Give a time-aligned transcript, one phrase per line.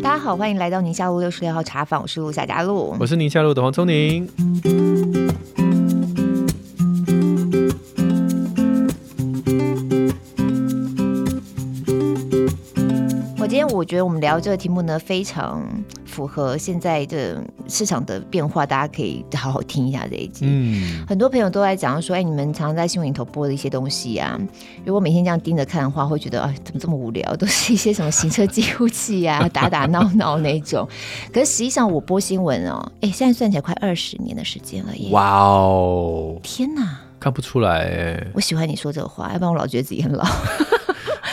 [0.00, 4.30] 大家好，欢迎来到宁夏路六十六号茶坊，我是陆夏佳璐，我是宁夏路的黄聪宁。
[13.48, 15.62] 今天我觉得我们聊这个题目呢，非常
[16.12, 20.44] 符合现在的市场的变化，大家可以好好听一下这一集。
[20.46, 24.38] 嗯，很多朋友都在讲说，哎，你们常常在新闻里头播的一些东西啊，
[24.84, 27.34] 如果每天这样盯着看的话，会觉得啊，怎么这么无聊？
[27.36, 30.86] 都是一些什么行车记录器啊，打打闹闹那种。
[31.32, 35.10] 可是实际上，我播新闻哦，哎，现在算起来快二十年的时间了耶！
[35.12, 38.26] 哇哦，天哪，看不出来哎。
[38.34, 40.26] 我喜欢你说这个话，要不然我老觉得自己很老。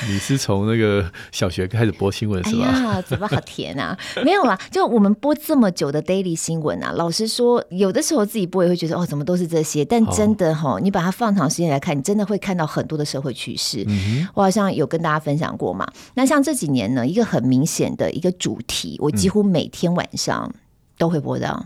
[0.08, 2.66] 你是从那个小学开始播新闻是吧？
[2.66, 3.98] 哎呀，嘴巴好甜啊！
[4.24, 9.84] 没有啦，就我们播这么久的 daily 新闻啊，老实说，有的时候自己播也会觉得哦，怎么都是这些？
[9.84, 13.84] 但真的哈、哦，你把它放长时间来看，你真的会看到很多的社会趋势。
[13.88, 15.88] 嗯、我好像有跟大家分享过嘛。
[16.14, 20.54] 那像这几年呢，一个很明显的一个主题，我几乎每天晚上
[20.98, 21.66] 都会播到。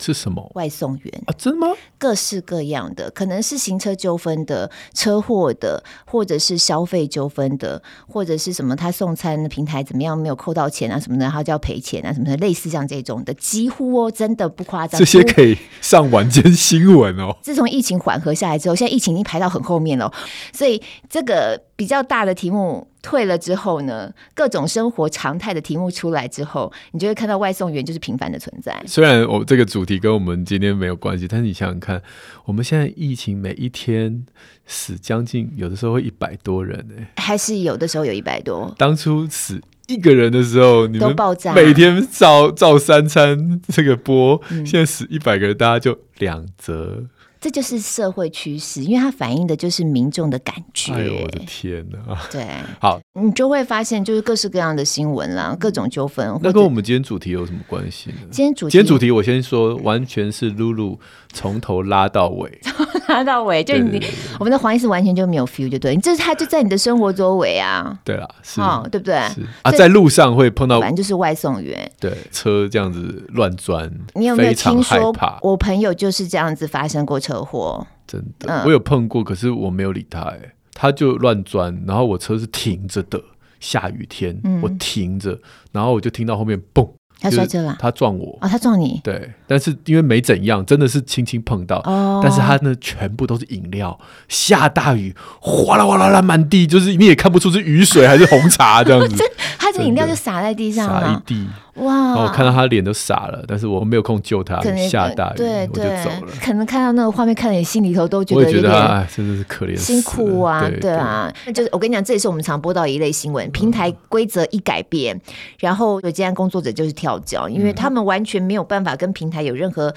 [0.00, 1.34] 是什么外送员啊？
[1.38, 1.74] 真的吗？
[1.98, 17.36] 各式各样的，可能是行车纠纷的、车祸的，或者是消费纠纷的，或者是什么他送餐的平台怎么样没有扣到钱啊什么的，他就要赔钱啊什么的，类似像这种的，几乎哦，真的不夸张，这些可以上晚间新闻哦。
[17.42, 20.12] 自从疫情缓和下来之后，现在疫情已经排到很后面了，
[20.52, 22.86] 所以这个比较大的题目。
[23.04, 28.82] 退了之后呢，各种生活常态的题目出来之后，你就会看到外送员就是平凡的存在。
[28.86, 32.00] 虽然我这个主题跟我们今天没有关系，但是你想想看，
[32.46, 34.24] 我们现在疫情每一天
[34.64, 38.74] 死将近，有的时候会一百多人呢、欸，还是有的时候有一百多。
[38.78, 47.04] 当初死一个人的时候，你们都爆炸，每天照照三餐这个播，嗯、现在死一百个人，大家就两则。
[47.44, 50.94] 这就是社会趋势，因为它反映的就是民众的感觉。
[50.94, 52.26] 哎呦，我的天哪！
[52.32, 52.42] 对，
[52.80, 56.36] 好，你就会发现就是各式各样的新闻啦，各种纠纷。
[56.42, 58.16] 那跟我们今天主题有什么关系呢？
[58.28, 60.98] 今天主题，今天主题我先说，完全是露露
[61.32, 64.04] 从头拉到尾，从拉到尾，就你
[64.40, 67.96] 我们的黄医师完全就没有 feel，就对，你这是他就在你的生活周围啊。
[68.04, 69.14] 对啦，是，哦，对不对？
[69.14, 75.14] 啊，在路上会碰到，反正就是外送员，对，车这样子乱钻，你有没有听说？
[75.40, 77.86] 我朋友就是这样子发生过车祸。
[78.08, 83.22] 真的，我有碰过，可是我没有理他，哎，他就乱钻，然后我车是停着的，
[83.60, 85.38] 下雨天，嗯、我停着，
[85.72, 86.90] 然后我就听到后面嘣，
[87.20, 93.98] 他摔车了，他撞我，啊、哦，他撞你，对，但是因为没怎样，真的是轻轻碰到，哦，但是他呢，全部都是饮料，
[94.28, 99.24] 下大雨，哗啦哗啦啦满地，就是你也看不出是雨水还是红茶这样子，
[99.58, 101.46] 他这饮料就洒在地上了，洒一地。
[101.74, 102.22] 哇！
[102.22, 106.32] 我看到他脸都傻了，但是我没有空救他，下大雨，对对，我就走了。
[106.40, 111.32] 可能看到那个画面，看得你心里头都觉得觉得哎，真的是可怜，辛苦啊，对，啊。
[111.46, 115.20] 那就是我跟你讲，这也是我们常播到一类新闻，平台规则一改变，嗯、
[115.58, 119.94] 然后有接案工作者就是跳脚，因为他们完全没有办法跟平台有任何。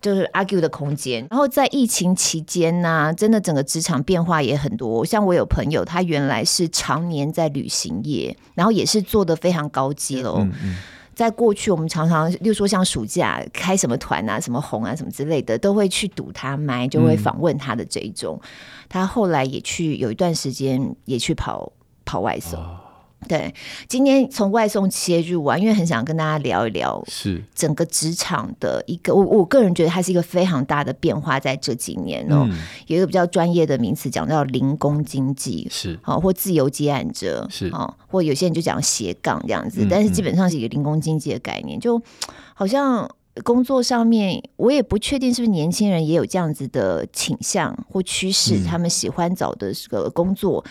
[0.00, 5.06] 就是 argue 的空间，然后在疫情期间呢、啊，真的整个职场变化也很多。
[5.06, 10.38] 像我有朋友，他原来是常年在旅行业，然后也是做的非常高阶喽。
[10.40, 10.76] 嗯嗯、
[11.14, 18.40] 在过去，我们常常，例如说像暑假开什么团啊、什么红啊、什么之类的，都会去堵他麦，就会访问他的这一种。
[18.42, 18.48] 嗯、
[18.88, 21.72] 他后来也去有一段时间也去跑
[22.04, 22.58] 跑外送。
[22.58, 22.78] 哦
[23.28, 23.54] 对，
[23.88, 27.42] 今天从外送切入啊，因为很想跟大家聊一聊，是。
[27.54, 35.98] 整个职场的一个，我我个人觉得它是一个非常大的变化，在这几年哦，嗯、有一个比较专业的名词讲到零工经济，是。
[36.02, 37.70] 好或自由接案者，是。
[37.70, 42.02] 好或有些人就讲斜杠这样子，嗯、但是基本上是一个零工经济的概念，就
[42.54, 43.08] 好像
[43.44, 50.64] 工作上面，我也不确定是不是年轻人也有这样子的倾向或趋势，嗯、他们喜欢找的这个工作。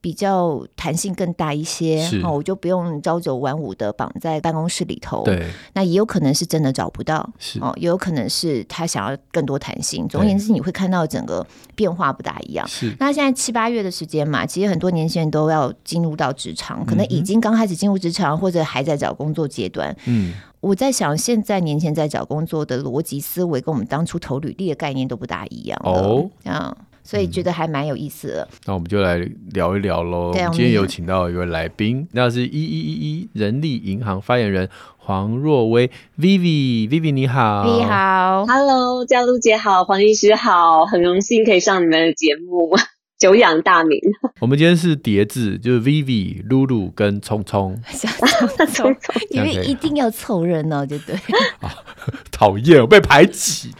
[0.00, 5.24] 比较弹性更大一些，哦我就不用朝九晚五的绑在办公室里头。
[5.24, 10.06] 对，那也有可能是真的找不到，是哦，也有可能是他想要更多弹性。
[10.06, 11.44] 总而言之，你会看到整个
[11.74, 12.66] 变化不大一样。
[12.68, 19.94] 是，那现在七八月的时间嘛，其实很多年轻人都要进入到职场，可能已经刚开始进入职场，或者还在找工作阶段。
[20.06, 26.30] 嗯，我在想，现在年轻人在找工作的逻辑思维，跟我们当初投履历的概念都不大一样哦。
[26.44, 26.76] 啊。
[27.08, 29.16] 所以觉得还蛮有意思的，嗯，那我们就来
[29.54, 30.30] 聊一聊喽。
[30.30, 34.68] 对我们今天有请到一位来宾，那是一一一一人力银行发言人
[34.98, 35.90] 黄若薇。
[36.18, 42.76] Vivi，Vivi 你好，你好，Hello，嘉璐姐好，黄医师好，很荣幸可以上你们的节目。
[43.18, 44.00] 久仰大名。
[44.40, 47.76] 我们今天是叠字，就是 Vivi、露露跟聪聪。
[47.92, 48.96] 聪聪，
[49.30, 51.18] 因为一定要凑热闹，对不对？
[52.30, 53.72] 讨厌，我被排挤。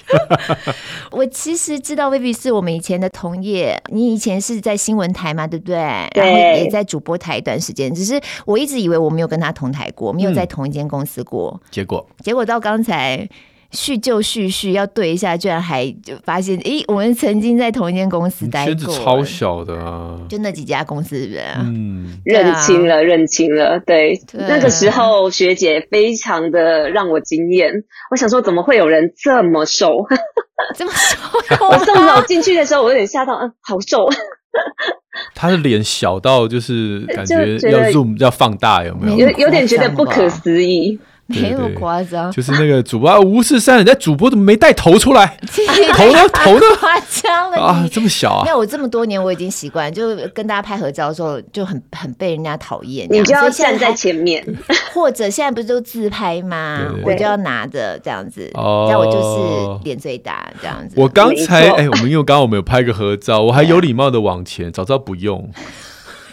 [1.12, 5.76] 我其实知道 Vivi 是我们以前的同业，你以前是在新闻台嘛，对不对？
[6.12, 6.22] 对。
[6.24, 11.60] 然后也在主播台一段时间，只是我一直以为我没有跟他同台过，没有在同一间公司过。
[11.70, 13.28] 结果，结果到刚才。
[13.70, 21.40] 叙旧叙叙要对一下，居然还就发现，诶，我们曾经在同一间公司待过，圈子超小的啊，就那几家公司，是不是？
[21.58, 27.70] 嗯，认清了，认清了，对，对，那个时候学姐非常的让我惊艳，
[28.10, 30.06] 我想说，怎么会有人这么瘦？
[30.74, 31.16] 这么瘦？
[31.68, 34.08] 我送走进去的时候，我有点吓到，嗯，好瘦。
[35.34, 37.34] 他的脸小到就是感觉
[37.70, 39.28] 要 zoom 要放大，有没有？
[39.28, 40.98] 有有点觉得不可思议。
[41.42, 45.36] 没那么夸张，就是那个主播吴世山，人家主播怎么没带头出来？
[45.94, 46.26] 头呢？
[46.32, 46.62] 头呢？
[46.80, 47.86] 夸张了啊！
[47.92, 48.44] 这么小啊？
[48.44, 53.06] 没有，我这么多年我已经习惯，就跟大家拍合照的时候就很很被人家讨厌。
[53.10, 54.42] 你就要站在前面，
[54.94, 56.94] 或者现在不是都自拍吗？
[57.04, 60.94] 我就要拿着这样子，这样我就是脸最大这样子。
[60.96, 65.50] 我刚才哎，我们因为刚刚我们有拍个合照，我还有礼貌的往前，早知道不用。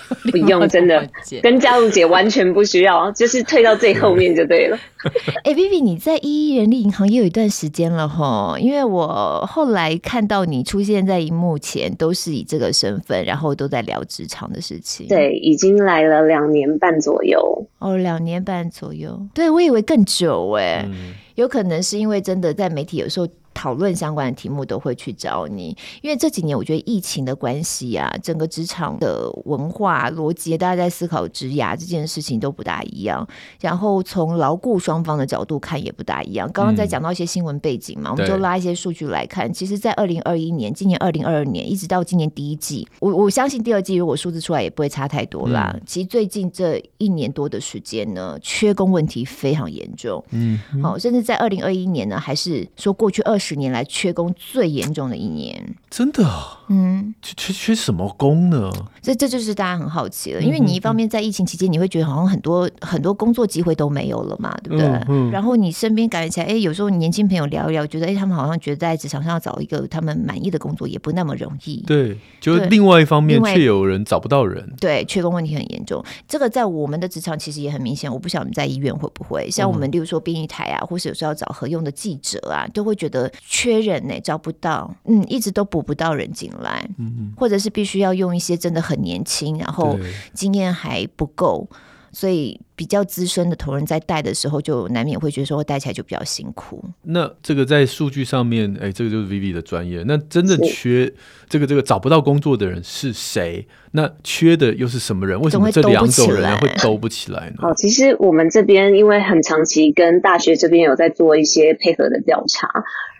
[0.31, 1.07] 不用，真的
[1.42, 4.78] 跟嘉璐姐完全不需要， 就是退到最后面就对了。
[5.44, 15.07] 哎，Vivi，你在一一人力银行也有一段时间了哈，因为我后来看到你出现在荧幕前，都是以这个身份，然后都在聊职场的事情。
[15.07, 17.68] 对，已经来了两年半左右。
[17.80, 19.19] 哦，两年半左右。
[19.34, 23.28] 对，我以为更久哎，嗯、有可能是因为真的在媒体有时候。
[23.56, 33.25] 讨论相关的题目都会去找你，因为这几年我觉得疫情的关系啊，整个职场的文化逻辑，大家在思考职涯这件事情都不大一样。
[33.62, 36.52] 然后从牢固双方的角度看也不大一样。
[36.52, 39.52] 刚刚在讲到一些新闻背景嘛，嗯、我们就拉一些数据来看。
[39.52, 45.72] 其实，在二零二一年、今年二零二二年，一直到今年第一季，我我相信第二季如果数字出来也不会差太多啦。
[45.74, 50.22] 嗯、其实最近这一年多的时间呢，缺工问题非常严重。
[50.31, 53.44] 嗯，好，甚至在二零二一年呢，还是说过去二十。
[53.45, 56.25] 十年来缺工最严重的一年，真的，
[56.69, 58.71] 嗯，缺缺什么工呢？
[59.03, 64.88] 这这就是大家很好奇了，因为你一方面在疫情期间，你会觉得好像很多很多工作机会都没有了嘛，对不对？
[64.88, 71.83] 嗯嗯、然后你身边感觉起来，哎，有时候年轻朋友聊一聊，觉得哎，他们好像觉得在职场上要找一个他们满意的工作也不那么容易。
[71.86, 74.74] 对，就另外一方面，却有人找不到人。
[74.80, 76.03] 对，缺工问题很严重。
[76.27, 78.12] 这个在我们的职场其实也很明显。
[78.12, 83.31] 我不晓得我们在医院会不会像我们，例如说编译台啊，或是有时候要找合用的记者啊，都会觉得。
[83.48, 89.98] 缺人呢、欸，找不到，嗯，一直都补不到人进来，嗯嗯，或者是必须要用一些真的很年轻，然后
[90.34, 91.68] 经验还不够，
[92.12, 96.84] 所以比较资深的同仁在带的时候，就难免会觉得说带起来就比较辛苦。
[97.04, 100.04] 那这个在数据上面，哎、欸，这个就是 Vivi 的专业。
[100.08, 101.12] 那真正缺
[101.50, 103.68] 这个这个找不到工作的人是谁？
[103.92, 105.40] 那缺的又是什么人？
[105.40, 107.56] 为什么这两种人会兜不起来呢？
[107.62, 112.70] 哦，其实我们这边因为很长期跟大学这边有在做一些配合的调查。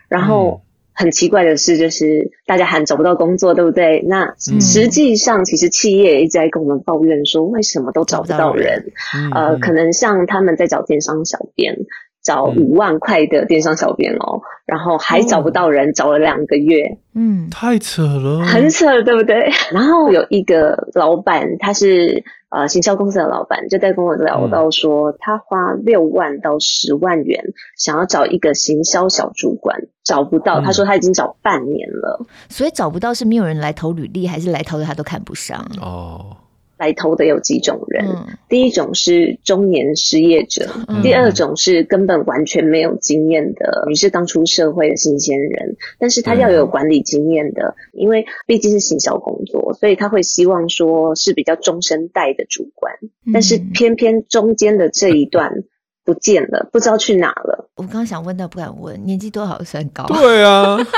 [0.08, 0.62] 然后
[0.92, 4.02] 很奇怪的是，就是大家喊找不到工作，对不对？
[4.06, 8.92] 那实际上，其实企业一直在跟我们抱怨说，为什么都找不到人？
[9.34, 11.76] 呃，可能像他们在找电商小编，
[12.22, 19.50] 找五万块的电商小编哦，然后还找不到人，找了两个月，嗯，太扯了，很扯，对不对？
[19.72, 22.24] 然后有一个老板，他是。
[22.48, 27.42] 呃，行销公司的老板就在跟我聊到说，嗯、他花六万到十万元
[27.76, 30.60] 想要找一个行销小主管，找不到。
[30.60, 35.60] 嗯、他说他已经找半年了，所以找不到是没有人来投履历，还是来投的他都看不上？
[35.80, 36.36] 哦。
[36.78, 52.92] 来投的有几种人，嗯、第一种是中年失业者，嗯、第二种是根本完全没有经验的，你是刚出社会的新鲜人，但是他要有管理经验的，嗯、因为毕竟是行销工作，所以他会希望说是比较中生代的主管，
[53.24, 55.64] 嗯、但是偏偏中间的这一段
[56.06, 57.68] 不见了，不知道去哪了。
[57.74, 60.06] 我刚刚想问，但不敢问，年纪多少算高？
[60.06, 60.78] 对啊。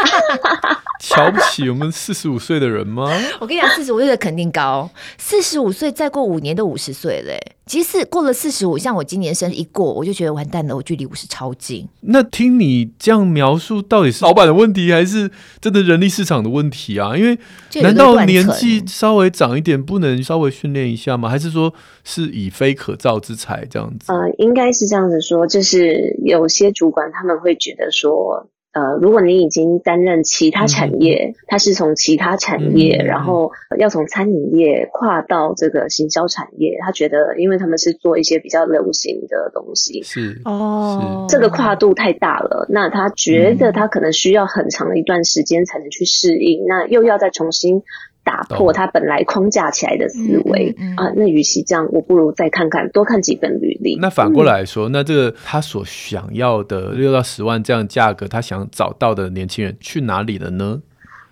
[1.00, 3.11] 瞧不起我们四十五岁的人吗？
[3.41, 7.41] 我跟你讲，四十五岁的肯定高，四十五岁再过五年都五十岁嘞。
[7.69, 11.87] 其实过了四十五，像我今年生日一过，我就觉得完蛋了，我距离五十超近。
[12.01, 17.15] 那听你这样描述，到底是老板的问题，还是真的人力市场的问题啊？
[17.15, 17.39] 因为
[17.83, 21.29] 难道年纪稍微长一点，不能稍微训练一下吗？
[21.29, 21.73] 还是说
[22.03, 24.11] 是以非可造之才这样子？
[24.11, 28.49] 呃，应该是这样子说，就是有些主管他们会觉得说。
[28.73, 47.83] 呃，如果你已经担任其他产业，他、嗯、是从其他产业，嗯、然后要从餐饮业跨到这个行销产业，他觉得，因为他们是做一些比较流行的东西，是哦，这个跨度太大了，那他觉得他可能需要很长的一段时间才能去适应，嗯、那又要再重新。
[48.29, 51.13] 打破他本来框架起来的思维、嗯嗯嗯、啊。
[51.17, 53.97] 那与其这样，我不如再看看，多看几份履历。
[53.99, 60.83] 那反过来说，嗯、那这个他所想要的六到十万这样价格，他想找到的年轻人去哪里了呢？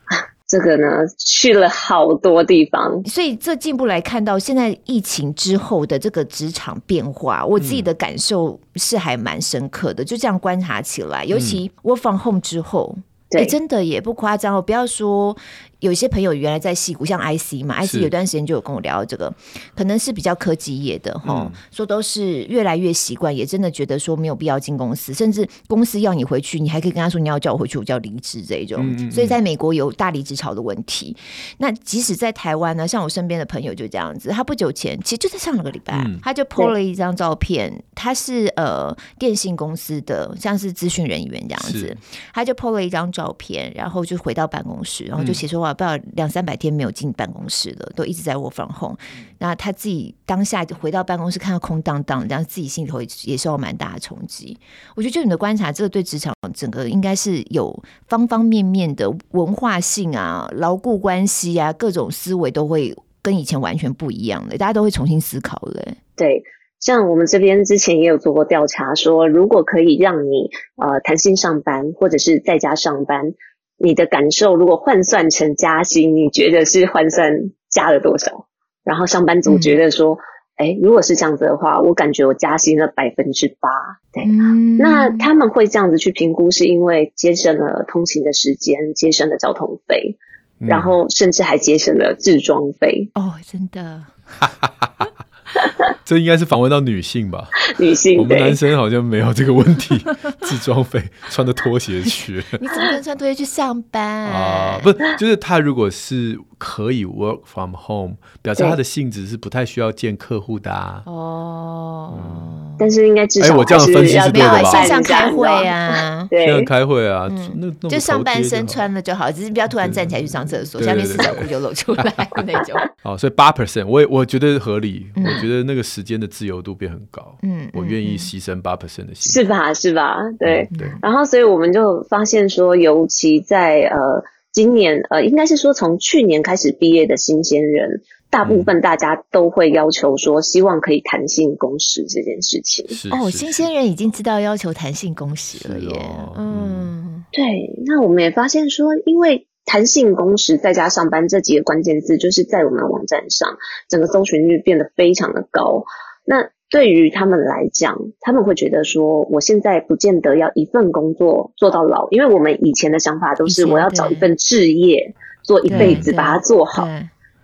[0.48, 0.86] 这个呢，
[1.18, 10.02] 去了好多地方，所以这进步来看到现在疫情之后的这个职场变化，我自己的感受是还蛮深刻的。
[10.02, 12.96] 就这样观察起来，尤其 work from home 之后，
[13.32, 15.36] 哎，真的也不夸张哦，不要说。
[15.80, 19.32] 有些朋友原来在戏谷，像 IC 嘛，IC 有段时间就有跟我聊这个，
[19.74, 28.80] 可能是比较科技业的哈，嗯、说都是越来越习惯，也真的觉得说没有必要进公司，甚至公司要你回去，你还可以跟他说你要叫我回去，我叫离职这一种。
[28.82, 31.14] 嗯嗯嗯，所以在美国有大离职潮的问题。
[31.58, 41.94] 那即使在台湾呢，像我身边的朋友就这样子，他不久前其实就在上个礼拜，嗯、他就 po 了一张照片，他是呃电信公司的，像是资讯人员这样子，
[42.32, 45.65] 他就 po 了一张照片，然后就回到办公室，然后就写说。
[45.74, 48.96] 不知道两三百天没有进办公室了，都一直在 work from home。
[49.38, 54.56] 那他自己当下就回到办公室，看到空荡荡，然后自己心里头也受到蛮大的冲击。
[54.94, 65.94] 我觉得就你的观察，这个对职场整个应该是有方方面面的文化性啊、牢固关系啊，各种思维都会跟以前完全不一样的，大家都会重新思考的。
[66.16, 66.42] 对，
[66.80, 73.34] 像我们这边之前也有做过调查，说如果可以让你呃弹性上班，或者是在家上班。
[73.78, 78.46] 你的感受，如果换算成加薪，你觉得是换算加了多少？
[78.84, 80.18] 然后上班族觉得说，
[80.56, 83.68] 哎、嗯，如果是这样子的话，我感觉我加薪了百分之八。
[84.12, 90.16] 对，嗯、那他们会这样子去评估，是因为节省了通勤的时间，节省了交通费，
[90.60, 93.10] 嗯、然后甚至还节省了置装费。
[93.14, 94.04] 哦，真的。
[96.04, 97.48] 这应该是访问到女性吧？
[97.78, 99.98] 女性，我们男生好像没有这个问题。
[100.42, 104.78] 自装费，穿着拖鞋去， 你怎么能穿拖鞋去上班啊？
[104.82, 111.02] 不是，就是他如果是可以 work from home，表示他的性质是不太需要见客户的啊。
[111.06, 112.14] 哦。
[112.16, 114.62] 嗯但是应该至少哎，我这样分析是对的吧？
[114.70, 122.12] 线上开会啊， 对，线上开会啊，那就上半身穿了就好，只是不要突然站起来去上厕所，下面四角裤就露出来
[122.46, 122.78] 那种。
[123.02, 129.72] 好，所以八 percent，我也我觉得合理，我觉得那个时间的自由度变很高，嗯，我愿意牺牲八 percent 的薪水，是吧？
[129.74, 130.16] 是吧？
[130.38, 130.88] 对对。
[131.02, 134.22] 然后，所以我们就发现说，尤其在呃
[134.56, 138.00] 今年呃，应该是说从去年开始毕业的新鲜人。
[138.30, 142.84] 大部分大家都会要求说，希望可以弹性工时这件事情。
[143.10, 145.90] 哦，新鲜人已经知道要求弹性工时了耶。
[145.90, 147.44] 哦、嗯，对。
[147.86, 153.58] 那我们也发现说，因为弹性工时在家上班这几个关键字，就是在我们的网站上，
[153.88, 155.84] 整个搜寻率变得非常的高。
[156.24, 166.88] 那对于他们来讲，他们会觉得说，我现在不见得要一份工作做到老，因为我们以前的想法都是我要找一份置业做一辈子，把它做好。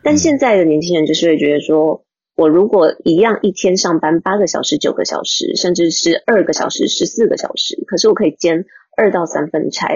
[0.02, 8.64] 但现在的年轻人就是会觉得说，我如果一样一天上班八个小时、九个小时，甚至是二个小时、十四个小时，可是我可以兼
[8.96, 9.86] 二到三份差，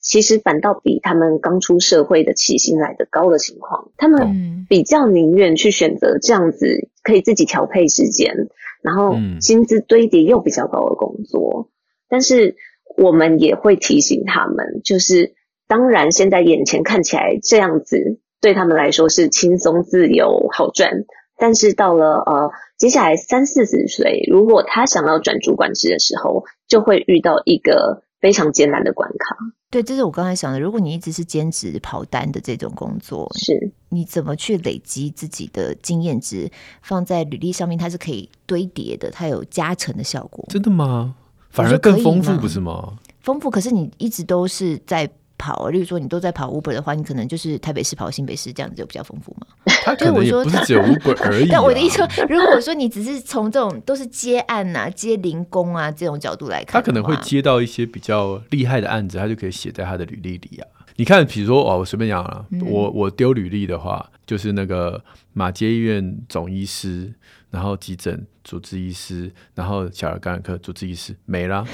[0.00, 8.48] 其实反倒比他们刚出社会的起薪来的高的情况，他们比较宁愿去选择这样子可以自己调配时间，
[8.84, 11.70] 然后薪资堆叠又比较高的工作。
[12.08, 12.54] 但是
[12.96, 15.34] 我们也会提醒他们，就是
[15.66, 18.20] 当然现在眼前看起来这样子。
[18.40, 20.90] 对他们来说是轻松、自由、好赚，
[21.38, 29.36] 但是到了呃接下来三四十岁，如果他想要转主管职的时候，就会遇到一个非常艰难的关卡。
[29.70, 30.60] 对，这是我刚才想的。
[30.60, 36.50] 如果你一直是兼职跑单的这种工作，是你怎么去累积自己的经验值，
[36.82, 40.44] 放在履历上面，它是可以堆叠的，它有加成的效果。
[40.48, 41.14] 真的吗？
[41.50, 42.94] 反而更丰富，不是吗？
[43.20, 45.08] 丰富，可是你一直都是在。
[45.36, 49.46] 跑，例如说你都在跑 Uber 的话，你可能就是台北市跑新北市，这样子就比较丰富嘛。
[49.84, 51.48] 他可能也不是只有 Uber 而已。
[51.50, 60.64] 但我的意思说，如果说你只是从这种都是接案啊、接零工啊这种角度来看，他可能会接到一些比较厉害的案子，他就可以写在他的履历里啊。
[60.96, 67.12] 你看，比如说哦，我随便讲啊，嗯、我我丢履历的话，就是那个马街医院总医师，
[67.50, 71.66] 然后急诊主治医师，然后小儿感染科主治医师，没了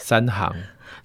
[0.00, 0.54] 三行。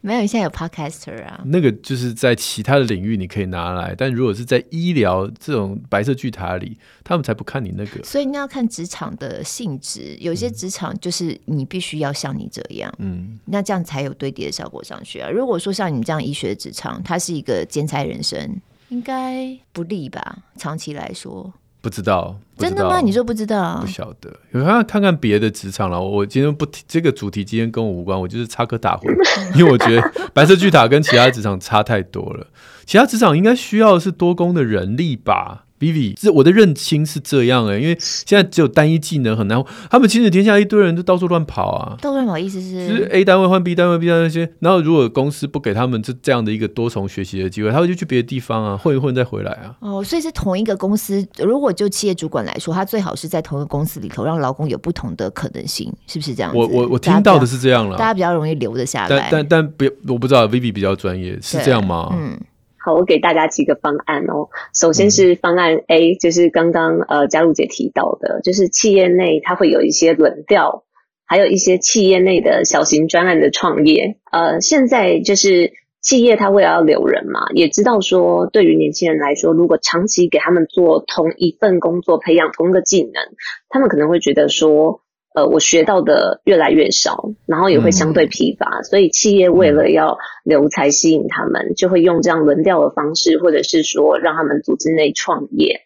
[0.07, 1.41] 没有，现在有 podcaster 啊。
[1.47, 8.01] 那个就是在其他的领域你可以拿来，但如果是在医疗这种白色巨塔里，他们才不看你那个。
[8.05, 15.29] 所以你要看职场的性质，有些职场就是你必须要像你这样，嗯，那这样才有堆叠的效果上去啊。
[15.29, 20.37] 如果说像你们这样医学的职场，它是一个兼差人生，应该不利吧？
[20.55, 21.53] 长期来说。
[21.81, 22.99] 不知道，真的吗？
[22.99, 23.79] 你说不知道？
[23.79, 26.01] 不晓得，有看看看别的职场了。
[26.01, 28.19] 我今天不提这个主题，今天跟我无关。
[28.19, 29.07] 我就是插科打诨，
[29.57, 32.47] 因为我觉得白色巨塔跟其他职场差太多了。
[32.85, 35.65] 其他职场应该需要的是多工的人力吧。
[35.79, 49.75] Vivi，这我的认清是这样哎、欸，因为现在只有单一技能很难，他们亲子天下一堆人都到处乱跑啊，到处乱跑意思是，就是 A 单位换 B 单位，B 单位那些，然后如果公司不给他们这这样的一个多重学习的机会，他们就去别的地方啊，混一混再回来啊。
[49.79, 56.51] 哦，所以是同一个公司，如果就企业主管来说，他最好是在同一个公司里头，让劳工有不同的可能性，是不是这样？
[56.55, 59.09] 我我我听到的是这样了，大家比较容易留得下来。
[59.09, 62.09] 但但但别，我不知道 Vivi 比较专业，是这样吗？
[62.13, 62.39] 嗯。
[62.87, 64.47] 好，我给大家几个方案哦。
[64.73, 70.85] 首先是方案 A，就是刚刚呃嘉璐姐提到的，就是企业内它会有一些轮调，
[71.25, 74.19] 还有一些企业内的小型专案的创业。
[74.31, 83.21] 呃，现在就是企业它为了要留人嘛，也知道说对于年轻人来说，如果长期给他们做同一份工作，培养同一个技能，
[83.67, 85.01] 他们可能会觉得说。
[85.37, 95.81] 呃，我学到的越来越少，然后也会相对疲乏，嗯、所以企业为了要留才吸引他们，就会用这样轮调的方式，或者是说让他们组织内创业，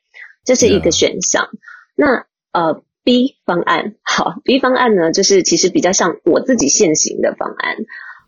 [0.46, 1.50] 这是一个选项。
[1.98, 7.76] 那呃，B 方案，好，B 方案呢，就是其实比较像我自己现行的方案，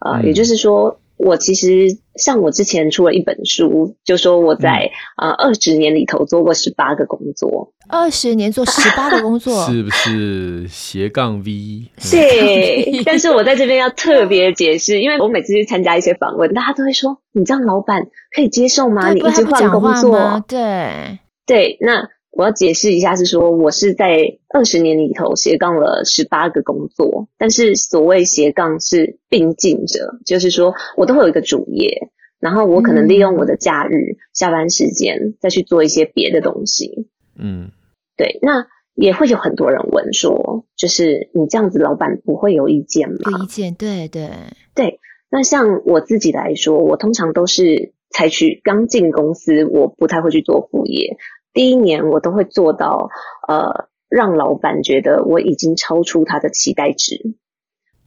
[0.02, 1.00] 呃，嗯、也就是说。
[1.24, 11.88] 我其实像我之前出了一本书，就说我在呃二十年里头做过十八个工作，二十年做十八个工作， 是不是斜杠 V？
[12.12, 19.12] 对，但是我在这边要特别解释，因为我每次去参加一些访问，大家都会说：“你这样老板可以接受吗？
[19.12, 22.10] 你一直换工作？”对对，那。
[22.36, 32.10] 我要解释一下，是说我是在二十年里头斜杠了十八个工作，但是所谓斜杠是并进着，就是说我都会有一个主业，
[32.40, 37.08] 然后我可能利用我的假日、嗯、下班时间再去做一些别的东西。
[37.38, 37.72] 嗯，
[38.18, 43.18] 对，那也会有很多人问说，就是你这样子，老板不会有意见吗？
[43.32, 44.30] 有意见，对对
[44.74, 45.00] 对。
[45.30, 51.18] 那像我自己来说，我通常都是采取刚进公司，我不太会去做副业。
[51.54, 53.10] 第一年我都会做到，
[53.48, 57.36] 呃，让老板觉得我已经超出他的期待值，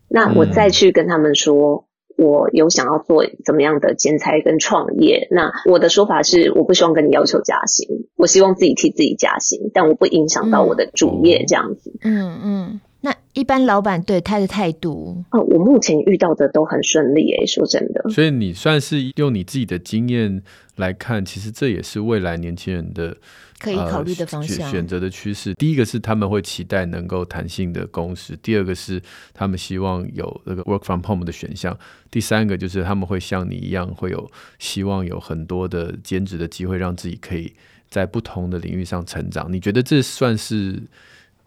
[0.09, 1.87] 那我再去跟他们说，
[2.17, 5.29] 我有想要做怎么样的兼差跟创业。
[5.31, 11.93] 那我的说法是，我不希望跟你要求加薪，我希望自己替自己加薪，但我不影响到我的主业这样子。
[12.03, 12.43] 嗯嗯。
[12.43, 18.05] 嗯那一般老板对他的态度，哦，我目前遇到的都很顺利诶，说真的。
[18.11, 20.43] 所以你算是用你自己的经验
[20.75, 23.17] 来看，其实这也是未来年轻人的
[23.61, 25.55] 可以考虑的方向，选择的趋势。
[25.55, 29.01] 第一个是他们会期待能够弹性的工时，第二个是
[29.33, 31.79] 他们希望有那个 work from home 的选项，
[32.11, 37.53] 第三个就是他们会像你一样会有希望有很多的兼职的机会，让自己可以
[37.89, 39.53] 在不同的领域上成长。
[39.53, 40.83] 你觉得这算是？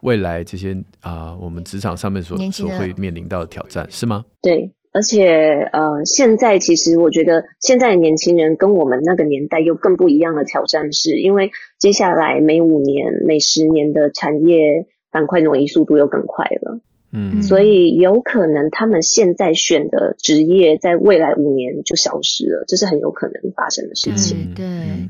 [0.02, 4.24] 未来这些啊、呃，我们职场上面所所会面临到的挑战是吗？
[4.42, 16.80] 对，而且呃，现在其实我觉得现在的年轻人跟我们那个年代又更不一样的挑战是，因为接下来每五年、每十年的产业板块挪移速度又更快了，
[17.12, 24.54] 嗯，所以有可能他们现在选的职业，在未来五年就消失了，这是很有可能发生的事情。
[24.54, 24.64] 对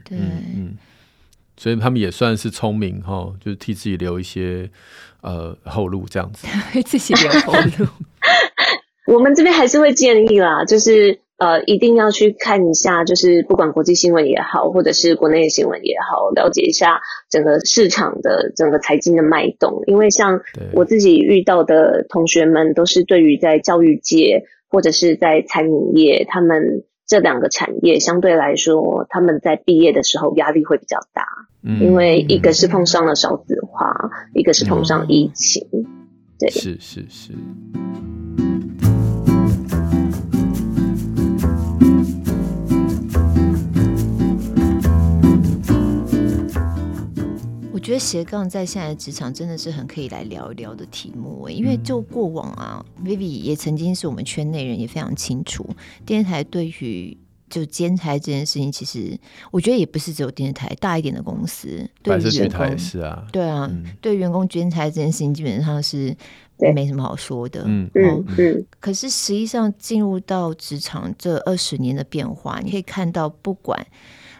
[0.05, 0.19] 对。
[0.19, 0.77] 嗯
[1.61, 4.67] 所以他们也算是聪明哈，就是替自己留一些
[5.21, 7.87] 呃后路这样子， 为自己留后路。
[9.15, 19.83] 我们这边还是会建议啦，就是呃一定要去看一下，就是不管国际新闻也好，或者是国内的新闻也好，了解一下整个市场的整个财经的脉动。
[19.87, 20.41] 因为像
[20.73, 26.85] 我自己遇到的同学们，都是对于在教育界或者是在餐饮业，他们。
[27.11, 31.25] 这两个产业相对来说，他们在毕业的时候压力会比较大，
[31.63, 35.85] 嗯，因为一个是碰上了少子化，嗯，一个是碰上疫情，嗯，
[36.39, 37.33] 对，是是是。
[47.73, 55.67] 我觉得斜杠在现在的职场真的是很可以来聊一聊的题目，因为就过往啊，Vivi 也曾经是我们圈内人，也非常清楚
[56.05, 57.17] 电视台对于
[57.51, 59.19] 就兼差这件事情，其实
[59.51, 66.17] 我觉得也不是只有电视台，大一点的公司对于员工是啊，对啊，嗯、对员工兼差这件事情基本上是
[66.75, 68.67] 没什么好说的，嗯嗯嗯。
[68.79, 73.87] 可是实际上进入到职场这二十年的变化，你可以看到不管。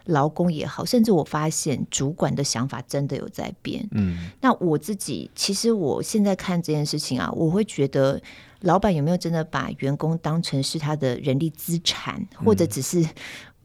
[0.07, 3.87] 劳工也好，甚至我发现主管的想法真的有在变。
[3.93, 8.21] 嗯，那我自己其实我现在看这件事情啊，我会觉得
[8.61, 13.05] 老板有没有真的把员工当成是他的人力资产，或者只是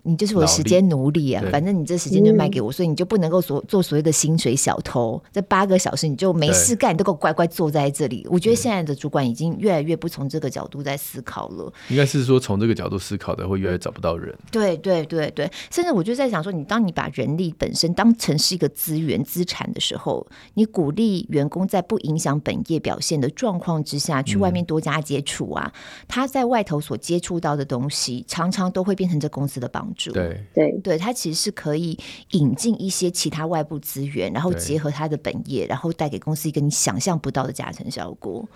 [0.08, 5.22] 你就是我的时间奴隶啊，反正你这时间就卖给我，所以你就不能够所做所谓的薪水小偷。
[5.34, 8.26] 这八个小时你就没事干，你都给我乖乖坐在这里。
[8.30, 11.74] 我觉得现在的主管已经越来越不从这个角度在思考了。
[11.90, 14.34] 应该是说从这个角度思考的会越来越找不到人。
[14.52, 30.12] 对对对对，甚至我就在想说，你当你把人力本身当成是一个资源资产的时候，你鼓励员工在不影响本业表现的状况之下去外面多加接触啊，嗯、他在外头所接触到的东西，常常都会变成这公司的帮助。
[30.12, 31.98] 对对对，他其实是可以
[32.32, 38.48] 引进一些其他外部资源，然后结合他的本业，然后带给公司一个你想象不到的加成效果。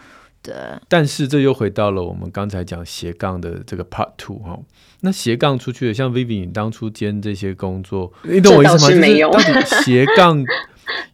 [0.42, 0.54] 对，
[0.88, 4.58] 但是这又回到了我们刚才讲斜杠的这个 part two 哈。
[5.02, 9.00] 那斜杠出去的，像 Vivi，你当初兼这些工作，你懂我意思吗？
[9.00, 9.32] 没有。
[9.32, 10.44] 就是到底斜杠。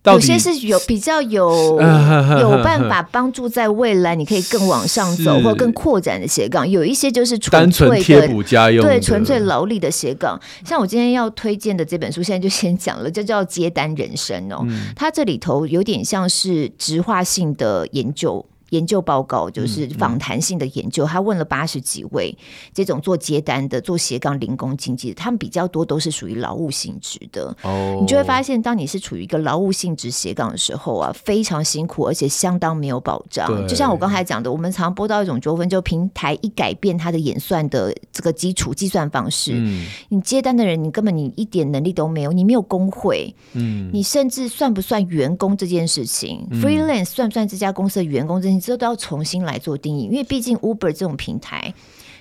[0.05, 1.51] 有些是有比较有
[2.39, 10.39] 有办法帮助在未来你可以更往上走或更扩展的斜杠，有一些就是纯粹的贴补家用，对，纯粹劳力的斜杠。
[10.63, 14.65] 像我今天要推荐的这本书，现在就先讲了，就叫《接单人生》哦。
[14.95, 18.45] 它这里头有点像是直化性的研究。
[18.69, 22.35] 研究报告就是访谈性的研究，他问了八十几位
[22.73, 27.55] 这种做接单的、做斜杠零工经济的，他们比较多都是属于劳务性质的。
[27.61, 33.67] 哦，你就会发现，当你是处于一个劳务性质斜杠的时候啊，非常辛苦，而且相当没有保障。
[33.67, 48.41] 就像我刚才讲的，我们常播到一种纠纷，就平台一改变它的演算的这个基础计算方式，嗯，你接单的人，你根本你一点能力都没有，你没有工会，嗯，你甚至算不算员工这件事情，嗯，freelance 算不算这家公司的员工？
[48.41, 48.67] 这件事？
[48.67, 51.73] 这都要重新来做定义，因为毕竟 Uber 这种平台。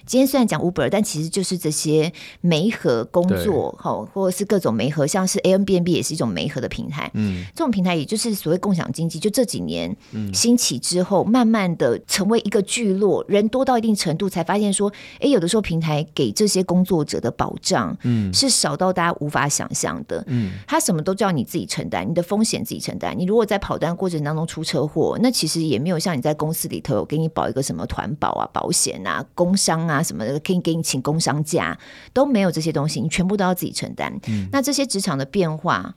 [0.07, 7.11] 今天虽然讲 Uber，但其实就是这些媒合工作，哈，或者是各种媒合，像是 Airbnb 也是一种媒合的平台。
[7.15, 9.97] 嗯，这种平台也就是所谓共享经济，就这几年
[10.33, 20.23] 兴起之后，慢慢的成为一个聚落，人多到一定程度，才发现说，哎，有的时候平台给这些工作者的保障，嗯，是少到大家无法想象的。
[20.27, 23.19] 嗯，他什么都叫你自己承担，你的风险自己承担。
[23.19, 29.94] 你如果在跑单过程当中出车祸，那其实也没有像你在公司里头有给你保一个什么团保啊、保险啊、工伤啊。
[29.95, 31.79] 啊，什么的可以给你请工伤假，
[32.13, 34.13] 都没有这些东西，你全部都要自己承担。
[34.29, 35.95] 嗯，那这些职场的变化，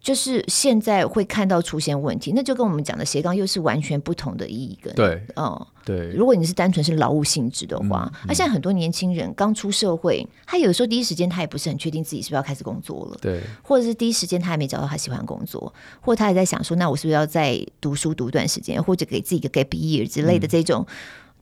[0.00, 4.94] 就是现在会看到出现问题，那就跟我们讲的斜杠又是完全不同的意义跟。
[4.94, 6.10] 对，哦，对。
[6.12, 20.94] 如果你是单纯是劳务性质的话，那、嗯嗯、现在很多年轻人刚出社会，他有时候第一时间他也不是很确定自己是不是要开始工作了，对，或者是第一时间他还没找到他喜欢工作，或者他还在想说，那我是不是要再读书读一段时间，或者给自己一个 gap year 之类的这种，嗯、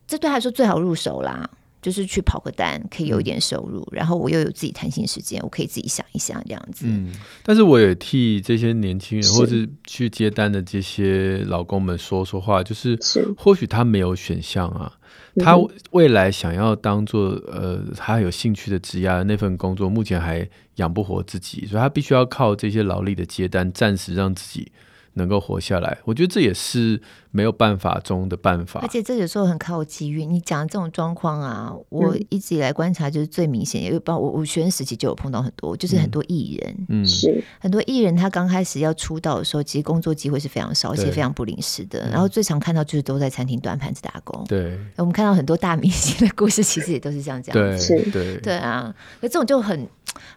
[0.07, 1.51] 这对他来说最好入手啦。
[1.87, 6.85] 就是去跑个单，可以有一点收入，嗯、然后我又有自己弹性时间，我可以自己想一想这样子。
[6.88, 7.12] 嗯，
[7.44, 12.99] 但是我也替这些年轻人，是或是去接单的这些老公们说说话，就是
[13.38, 14.92] 或许他没有选项啊，
[15.37, 15.57] 他
[15.92, 20.44] 未来想要当做呃他有兴趣的职业的那份工作，目前还
[20.77, 24.72] 养不活自己，所以他必须要靠这些劳力的接单，暂时让自己。
[25.16, 27.00] 能够活下来，我觉得这也是
[27.31, 28.81] 没有办法中的办法。
[28.81, 30.24] 而且这有时候很靠机遇。
[30.24, 42.09] 你讲的这种状况啊，我一直以来观察就是最明显，因为包括我我学生时期就有碰到很多，就是很多艺人，嗯，是很多艺人他刚开始要出道的时候，其实工作机会是非常少，而且非常不临时的。
[42.11, 44.44] 然后最常看到就是都在餐厅端盘子打工。
[44.46, 47.88] 对，我们看到很多大明星的故事，其实也都是像这样子。
[47.88, 49.88] 对对对啊，可这种就很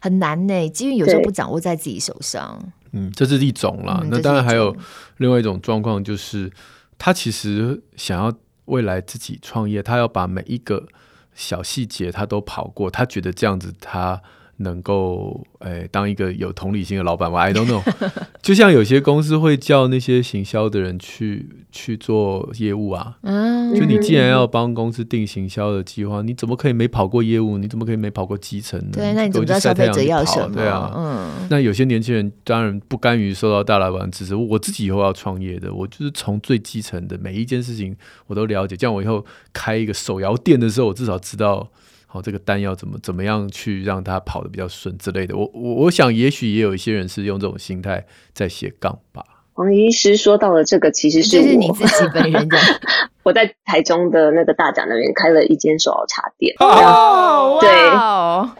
[0.02, 2.72] 很难呢，机遇有时候不掌握在自己手上。
[2.92, 4.00] 嗯，这是一种啦。
[4.04, 4.76] 嗯、那当然还有
[5.18, 6.52] 另外一种状况，就是
[6.98, 8.34] 他其实想要
[8.66, 10.88] 未来自己创业，他要把每一个
[11.34, 14.22] 小细节他都跑过，他觉得这样子他
[14.60, 15.46] 能够。
[15.60, 17.84] 哎，当一个有同理心的老板，我 I don't know。
[18.42, 27.58] 就像有些公司会叫那些行销的人去去做业务啊，嗯，就你既然要帮公司定行销的计划，你怎么可以没跑过业务？
[27.58, 28.92] 你怎么可以没跑过基层呢？
[28.94, 30.56] 对，那你怎么知道消费者要什么？
[30.56, 31.30] 对啊，嗯。
[31.50, 37.94] 那有些年轻人当然不甘于受到大老板支持，我自己以后要创业的，我就是从最基层的每一件事情
[38.28, 41.70] 我都了解，这样我以后开一个手摇店的时候，我至少知道。
[42.12, 49.24] 好，这个单要怎么怎么样去让它跑得比较顺之类的，我我我想也许也有一些人是用这种心态在斜杠吧。
[49.54, 52.58] 黄医师说到了这个，其实是我是你自己本人的。
[53.24, 57.70] 我在台中的那个大甲那边开了一间手摇茶店哦，对，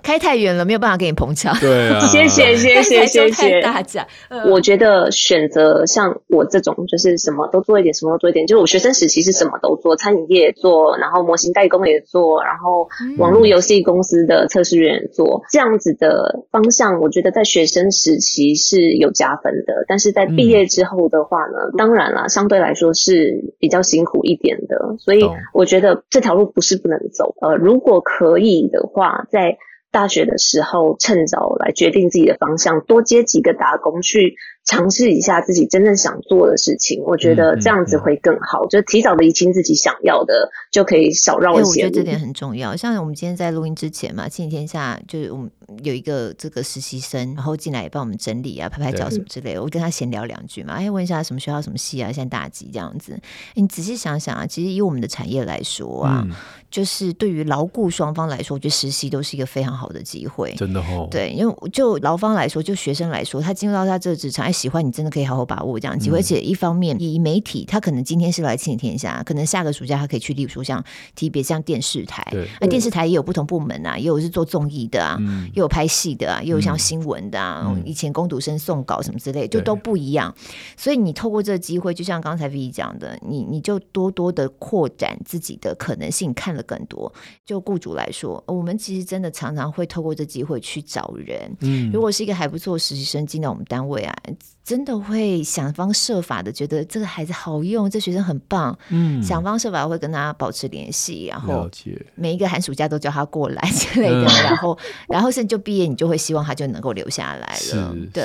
[0.04, 1.58] 开太远了，没有办法给你捧场。
[1.60, 4.06] 对啊，谢谢谢谢谢谢 大甲。
[4.48, 8.46] 我觉得选择像我这种，就是什么都做一点，什么都做一点。
[8.46, 19.74] 就是我学生时期是什么都做，餐饮业也做，然后模型代工也做，然后网络游戏公司的测试员也做，这样子的方向，我觉得在学生时期是有加分的。
[19.88, 24.49] 但是在毕业之后的话呢，当然啦，相对来说是比较辛苦一点。
[24.68, 27.36] 的，所以我觉得这条路不是不能走。
[27.42, 29.58] 呃，如果可以的话，在
[29.92, 34.36] 大学的时候趁早来决定自己的方向，多接几个打工去。
[34.66, 38.66] 尝试一下自己真正想做的事情，我觉得这样子会更好。
[38.66, 41.70] 嗯嗯、就提早的厘清自己想要的，就可以少绕一些路。
[41.70, 42.76] 我觉得这点很重要。
[42.76, 45.50] 像我们今天在录音之前嘛，《亲子天下》就是我们
[45.84, 49.62] 有一个这个实习生，然后进来也帮我们整理啊、拍拍脚什么之类的。
[49.62, 53.20] 我跟他闲聊两句嘛，哎，问一下什么学校、什么系啊，现在大几这样子。
[53.56, 56.24] 你仔细想想啊，其实以我们的产业来说啊。
[56.28, 56.36] 嗯
[56.70, 60.54] 就是对于劳雇双方来说，我觉得实习都是一个非常好的机会。
[60.56, 61.08] 真的哦。
[61.10, 66.18] 对，因为就劳方来说，就学生来说，他进入到他这个职场，哎，喜欢你，真的可以好好把握这样机会。
[66.18, 70.84] 嗯、而且一方面，以媒体，他可能今天是来亲子天下，可能下个暑假他可以去，例如说像
[71.16, 72.26] 提别像电视台，
[72.60, 80.34] 那电视台也有不同部门啊，也有是做综艺的啊，嗯、也有拍戏的啊，也有像新闻的啊，嗯、以前工读生送稿什么之类，就都不一样。
[80.76, 87.12] 所以你透过这个机会，就像刚才 V 讲的，你你就多多的扩展自己的可能性，看了更多。
[87.46, 91.56] 就雇主来说，我们其实真的常常会透过这机会去找人。
[91.62, 94.16] 嗯，如果是一个还不错的实习生进到我们单位啊，
[94.64, 98.78] 真的会想方设法的觉得这个孩子好用，这学生很棒。
[98.90, 101.70] 嗯，想方设法会跟他保持联系，然后
[102.16, 104.78] 每一个寒暑假都叫他过来之类的，然后
[105.10, 107.96] 然后甚至就毕业，你就会希望他就能够留下来了。
[108.14, 108.24] 对。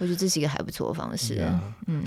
[0.00, 1.44] 我觉得这是一个还不错的方式。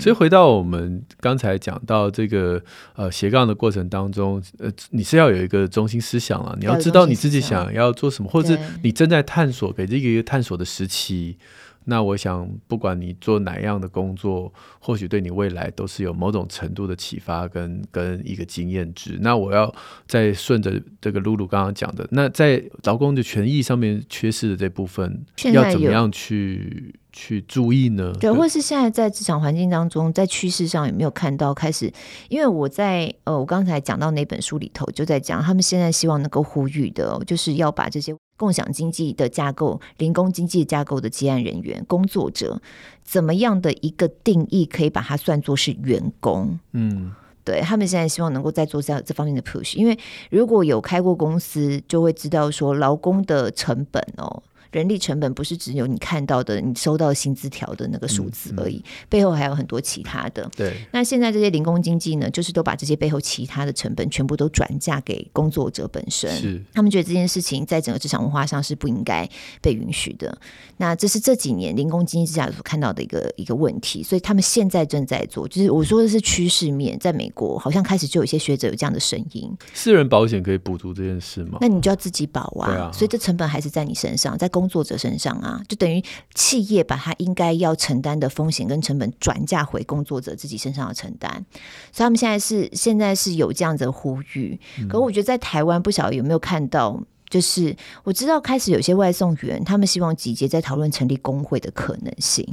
[0.00, 2.58] 所以回到我们刚才讲到这个
[2.96, 11.36] 呃斜杠的过程当中，呃，你是要有一个中心思想了，你要知道你自己想要做什么，或者是你正在探索，给这个一个探索的时期。
[11.84, 19.18] 那我想，不管你做哪样的工作，或许对你未来都是有某种程度的启发跟跟一个经验值。
[19.20, 19.72] 那我要
[20.06, 28.12] 再顺着这个露露刚刚讲的，那在劳工的权益上面缺失的这部分，要怎么样去去注意呢？
[28.20, 31.92] 对，或是现在在职场环境当中，在趋势上有没有看到开始？
[32.28, 38.14] 因为我在呃，我刚才讲到那本书里头就在讲，他们现在希望能够呼吁的，就是要把这些。
[38.42, 42.60] 共享经济的架构、零工经济架构的接案人员、工作者，
[43.04, 46.58] 怎么样的一个定义可以把它算作是员工？
[46.72, 47.12] 嗯，
[47.44, 49.96] 对，他们现在希望能够再做这这方面的 push，因为
[50.28, 54.42] 如果有开过公司，就会知道说劳工的成本哦。
[54.72, 60.50] 人力成本不是只有你看到的，你收到薪资条的那个数字而已，嗯嗯、背后还有很多其他的。
[60.56, 66.30] 对，那现在这些零工经济呢，就是都把这些背后其他的成本全部都转嫁给工作者本身。
[66.34, 69.28] 是，他们觉得这件事情在整个职场文化上是不应该
[69.60, 70.36] 被允许的。
[70.78, 79.50] 那这是这几年零工经济之下所看到的一个一个问题，所以他们现在正在做，就是我说的是趋势面，在美国好像开始就有一些学者有这样的声音。
[79.74, 81.58] 私人保险可以补足这件事吗？
[81.60, 86.00] 那你就要自己保啊，啊所以这成本还是在你身上，在工作者身上啊，就等于
[86.34, 91.44] 企业把他应该要承担的风险跟成本转嫁回工作者自己身上的承担，
[91.90, 94.56] 所以他们现在是现在是有这样子的呼吁。
[94.78, 102.46] 嗯、可我觉得在台湾不晓得有没有看到，就是我知道开始有些外送员他们希望集结在讨论成立工会的可能性。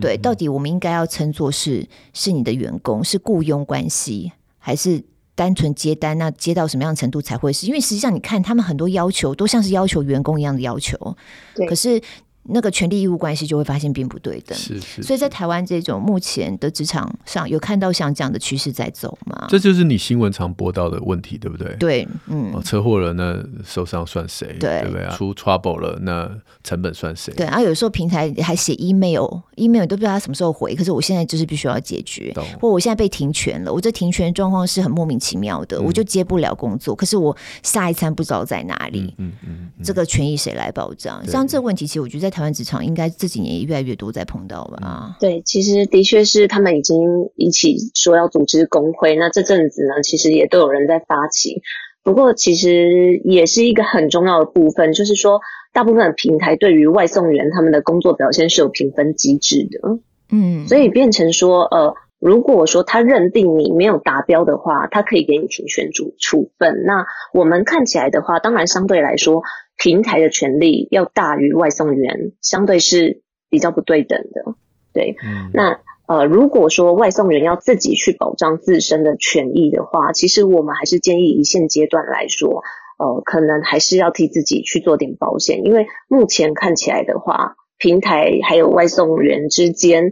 [0.00, 5.02] 对，到底我们应该要称作是是你的员工，是雇佣关系，还是？
[5.34, 7.66] 单纯接单，那接到什么样的程度才会是？
[7.66, 11.16] 因为实际上，你看他们很多要求都像是要求员工一样的要求，
[11.54, 12.00] 对可是。
[12.44, 15.02] 那个权利义务关系就会发现并不对等，是是，是。
[15.02, 19.46] 所以在台湾这种目前的职场上有看到像这样的趋势在走吗？
[19.48, 21.74] 这就是你新闻常播到的问题，对不对？
[21.76, 24.56] 对，嗯，车祸了，那受伤算谁？
[24.58, 25.14] 对，对不对啊？
[25.16, 26.30] 出 trouble 了，那
[26.64, 27.32] 成本算谁？
[27.34, 41.24] 对，然后有时候平台还写 email，email 都不知道他什么时候回，可是我现在就是必须要解决，或我现在被停权了，我这停权状况是很莫名其妙的，嗯、我就接不了工作，可是我下一餐不知道在哪里，嗯嗯，嗯嗯这个权益谁来保障？
[41.28, 45.16] 像这个问题，其实我觉得在台湾职场应该这几年也越来越多在碰到吧？
[45.20, 46.98] 对，其实的确是他们已经
[47.36, 51.60] 一起说要组织工会，那这阵子呢，其实也都有人在发起。
[52.02, 55.40] 不过，其实也是一个很重要的部分，就是说，
[55.74, 59.98] 大部分的平台对于外送员他们的工作表现是有评分机制的。
[60.30, 66.82] 嗯，所以变成说，呃，如果说他认定你没有达标的话，他可以给你停权处处分。
[66.86, 69.42] 那我们看起来的话，当然相对来说。
[69.82, 74.54] 平台的权利要大于外送员，相对是比较不对等的。
[74.92, 82.62] 对，嗯、那呃，如果说外送员要自己去保障自身的权益的话，其实我们还是建议一线阶段来说，
[82.98, 87.56] 呃，可能还是要替自己去做点保险，因为目前看起来的话。
[87.82, 90.04] 平台还有外送员之间，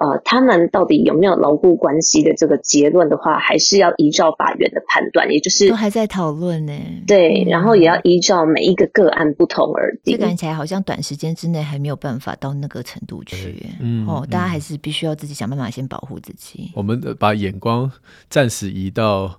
[0.00, 6.72] 呃，他们到底有没有牢固关系的这个结论的话，还是要依照法院的判断，也就是都还在讨论呢。
[7.06, 10.16] 对，嗯、然后也要依照每一个个案不同而定。
[10.16, 13.62] 这看起来好像短时间之内还没有办法到那个程度去。
[13.78, 16.70] 嗯，哦，大家还是必须要自己想办法先保护自己。
[16.74, 17.92] 我们把眼光
[18.30, 19.38] 暂时移到。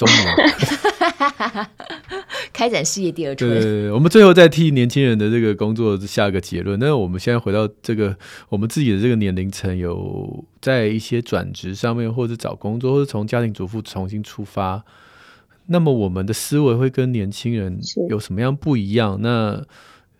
[0.00, 1.66] 中年，
[2.54, 3.50] 开展事业第二春。
[3.50, 6.78] 对，我们最后再替年轻人的这个工作下一个结论。
[6.80, 8.16] 那我们现在回到这个
[8.48, 14.82] 我们自己的这个年龄层，有在一些转职上面，或者找工作，或者从家庭主妇重新出发，
[15.66, 19.18] 那么我们的思维会跟年轻人有什么样不一样？
[19.20, 19.62] 那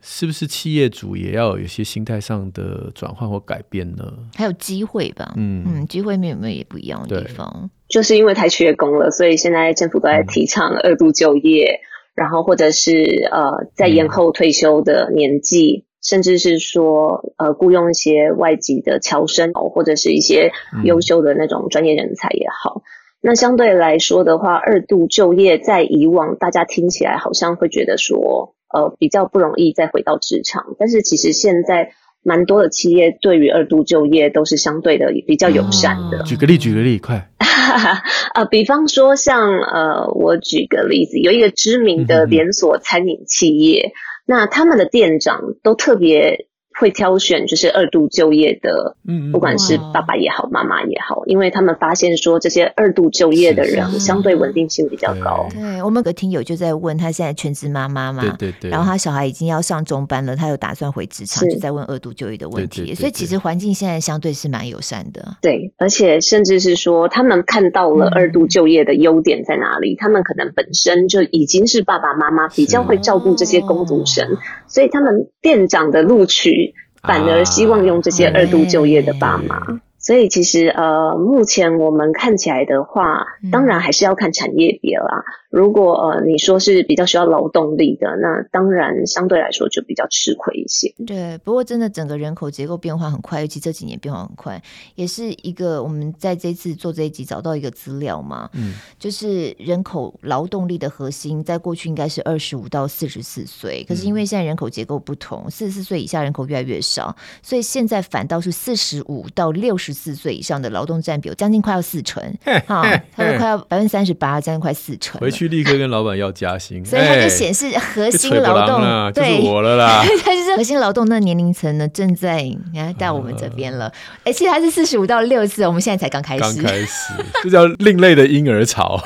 [0.02, 4.04] 是不是企业主也要有一些心态上的转换或改变呢？
[4.34, 7.70] 还有机会吧，嗯嗯，机会面有没有也不一样的地方？
[7.88, 11.84] 就是因为太缺工了，所以现在政府都在提倡二度就业，嗯、
[12.14, 20.50] 然后或者是呃在延后退休的年纪，嗯、甚至是说呃雇佣一些外籍的侨生或者是一些
[20.84, 22.76] 优秀的那种专业人才也好。
[22.76, 22.82] 嗯、
[23.20, 28.54] 那相对来说的话，二度就业在以往大家听起来好像会觉得说。
[28.72, 36.18] 呃，比较不容易再回到职场，但是其实现在蛮多的企业对于二度就业都是相对的比较友善的。
[36.18, 37.30] 啊、举个例，举个例，快。
[38.34, 43.92] 呃，比方说像呃，我举个例子，有一个知名的连锁餐饮企业，嗯、
[44.26, 46.49] 那他们的店长都特别。
[46.80, 55.46] 会挑选就是二度就业的，嗯，不管是爸爸也好，妈妈也好，因为他们发现说这些二度就业的人相对稳定性比较高。
[55.50, 62.94] 对，我们有个听友就在问他现在全职妈妈嘛，对对对，然后他小孩已经要上中班了，他有打算回职场，就在问二度就业的问题。
[62.94, 65.36] 所以其实环境现在相对是蛮友善的。
[65.42, 76.69] 对，而且甚至是说他们看到了二度就业的优点在哪里，他们可能本身就已经是爸爸妈妈，比较会照顾这些工读生，所以他们店长的录取。
[77.02, 79.80] 反而希望用这些二度就业的爸妈。
[79.98, 85.24] 所以其实呃，目前我们看起来的话，当然还是要看产业别啦。
[85.50, 90.92] 如果呃你说是比较需要劳动力的，那当然相对来说就比较吃亏一些。
[91.06, 94.60] 对，不过真的整个人口结构变化很快，尤其这几年变化很快，
[94.94, 109.90] 也是一个我们在这次做这一集找到一个资料嘛，嗯，就是人口劳动力的核心在过去应该是二十五到四十四岁，可是因为现在人口结构不同，四十四岁以下人口越来越少，所以现在反倒是四十五到六十。
[110.00, 112.22] 四岁以上的劳动占比有将近快要四成，
[112.66, 112.82] 哈，
[113.14, 115.20] 他说快要百分之三十八，将近快四成。
[115.20, 120.02] 回去立刻跟老板要加薪，所以他就显示核心劳动，对，我了啦。
[120.24, 123.92] 他就是核心劳动那年龄层呢，正在你看到我们这边了。
[124.24, 129.00] 哎，其实他是四十五到六十四，我们现在才刚开始，刚开始，这叫另类的婴儿潮，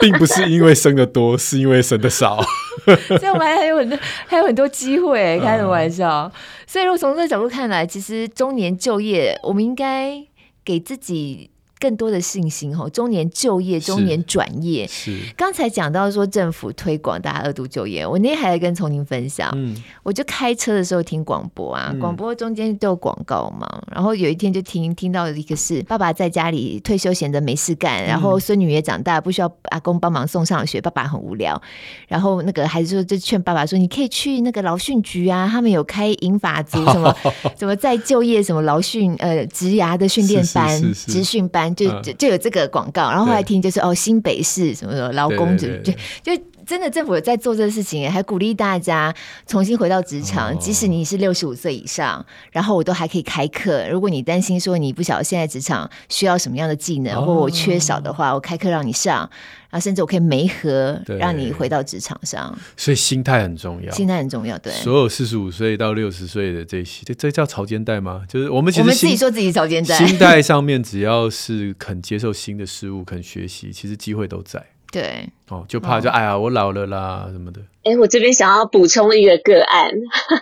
[0.00, 2.44] 并不是因为生的多，是因为生的少。
[2.84, 6.30] 所以我们还有很多还有很多机会，开什么玩笑？
[6.66, 10.20] 所以，如果从这个角度看来，其实中年就业，我们应该
[10.64, 11.50] 给自己。
[11.82, 14.86] 更多的信心哈，中年就业、中年转业。
[14.86, 19.50] 是，刚才讲到说政府推广大家二度就业，我那天还在跟从宁分享。
[19.56, 23.68] 嗯，我就开车的时候听广播啊，广播中间都有广告嘛。
[23.92, 31.60] 然后有一天就听听到一个是爸爸在家里退休闲着没事干，然后孙女也长大，不需要阿公帮忙送上学，爸爸很无聊。
[32.06, 37.12] 然后那个孩子说就劝爸爸说，你可以去那个劳训局啊，他们有开银发族什么
[37.58, 41.71] 什么再就业什么劳训呃职涯的训练班、职训班。
[41.74, 49.14] 就就就有这个广告，然后后来听就是哦，新北市什么什么劳工局就就真的政府有在做这个事情，还鼓励大家
[49.46, 53.86] 重新回到职场，哦、即使你是六十五岁以上，然后我都还可以开课。
[53.88, 59.28] 如果你担心说你不晓得现在职场需要什么样的技能，哦、或我缺少的话，我开课让你上。
[59.72, 62.54] 啊，甚至我可以媒合，让你回到职场上。
[62.76, 64.58] 所以心态很重要，心态很重要。
[64.58, 68.20] 对，所有四十五岁到六十岁的这些，这这叫潮间带吗？
[68.28, 69.96] 就是我们我们自己说自己潮间带。
[70.06, 74.62] 心态上面，只要是肯接受新的事物，肯学习，其实机会都在。
[74.92, 77.60] 对，哦，就怕就哎呀，我老了啦什么的。
[77.82, 79.90] 哎，我这边想要补充一个个案，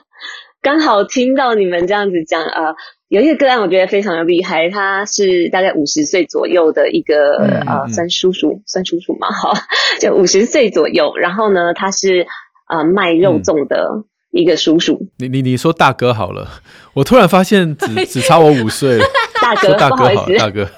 [0.60, 2.66] 刚好听到你们这样子讲啊。
[2.66, 2.74] 呃
[3.10, 4.70] 有一个个案，我觉得非常的厉害。
[4.70, 9.52] 他是大概五十岁左右的一个、嗯、呃，算叔叔，算叔叔嘛，哈，
[10.00, 11.16] 就五十岁左右。
[11.16, 12.24] 然后呢，他是
[12.68, 15.08] 呃卖肉粽的一个叔叔。
[15.18, 16.48] 你你你说大哥好了，
[16.94, 19.00] 我突然发现只只差我五岁。
[19.42, 20.68] 大哥，大哥好，大哥。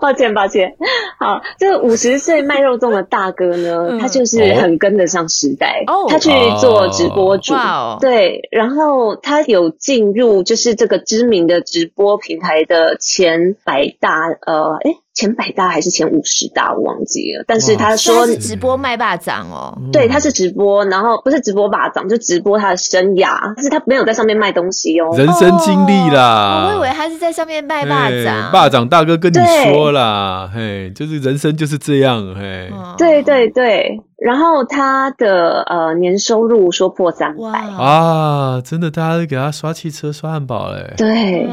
[0.00, 0.76] 抱歉，抱歉。
[1.18, 5.84] 好，这个五十岁卖肉粽的大哥呢，嗯、他就是很跟得上时代。
[5.86, 6.30] 哦，他去
[6.60, 14.10] 做直播主，哦、对，然后他有进入就是这个知名的直播平台的前百大，
[14.46, 17.42] 呃，诶前百大还是前五十大，我忘记了。
[17.44, 26.68] 但是他说是直播卖霸掌哦，对，他是直播，然后不是直播霸掌，就直播他的生涯，但是他没有在上面卖东西哦，人生经历啦。
[26.68, 34.00] 我以为他是在上面卖霸掌，霸掌大哥跟你说啦，嘿，就是人生就是这样，嘿，对对对。
[34.18, 41.48] 然后他的呃年收入说破三百啊，真的，大家都给他刷汽车、刷汉堡嘞，对，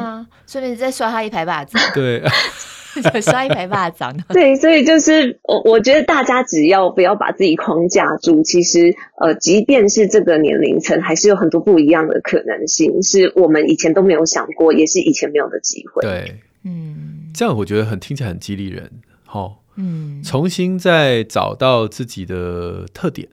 [0.45, 2.21] 顺便再刷他一排霸掌，对。
[3.21, 4.15] 刷一排巴掌。
[4.29, 16.01] 对，所以就是我我觉得大家只要不要把自己框架住，其实呃，即便是这个年龄层，还是有很多不一样的可能性，是我们以前都没有想过，也是以前没有的机会。
[16.01, 18.89] 对，嗯，这样我觉得很听起来很激励人。
[19.25, 23.27] 好，嗯，重新再找到自己的特点。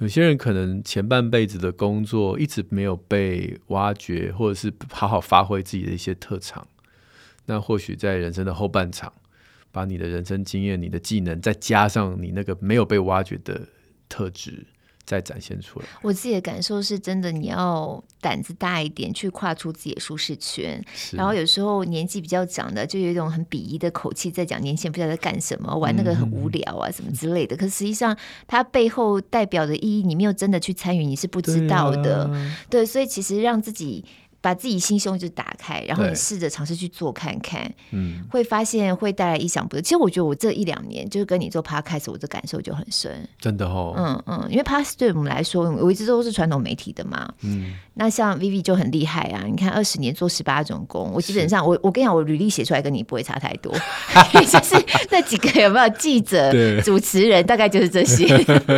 [0.00, 6.66] 有些人可能前半辈子的工作一直没有被挖掘，或者是好好发挥自己的一些特长。
[7.50, 9.12] 那或许在人生的后半场，
[9.72, 13.60] 把你的人生经验、你的技能，再加上你那个没有被挖掘的
[14.08, 14.66] 特质。
[15.06, 15.86] 再展现出来。
[16.02, 20.80] 我自己的感受是真的，你要胆子大一点，去跨出自己的舒适圈。
[21.10, 27.56] 然后有时候年纪比较长的，就有一种很鄙夷的口气在讲年轻人不知道在干什么，玩那个很无聊啊，什么之类的。
[27.56, 32.26] 嗯、可实际上，它背后代表的意义，你没有真的去参与，你是不知道的。
[32.26, 34.04] 对，啊、对，所以其实让自己。
[34.40, 39.82] 把自己心胸就打开，然后你试着尝试去做看看，嗯，会发现会带来意想不到。
[39.82, 53.70] 其实我觉得我这一两年就是跟你做 podcast，我的感受就很深，真的哦，嗯嗯，因为 podcast 对我们来说，我一直都是传统媒体的嘛，嗯，那像 Vivi 就很厉害啊，你看二十年做十八种工，我基本上我我跟你讲，我履历写出来跟你不会差太多，
[54.32, 54.74] 就是
[55.10, 58.26] 那几个有没有记者、 主持人，大概就是这些，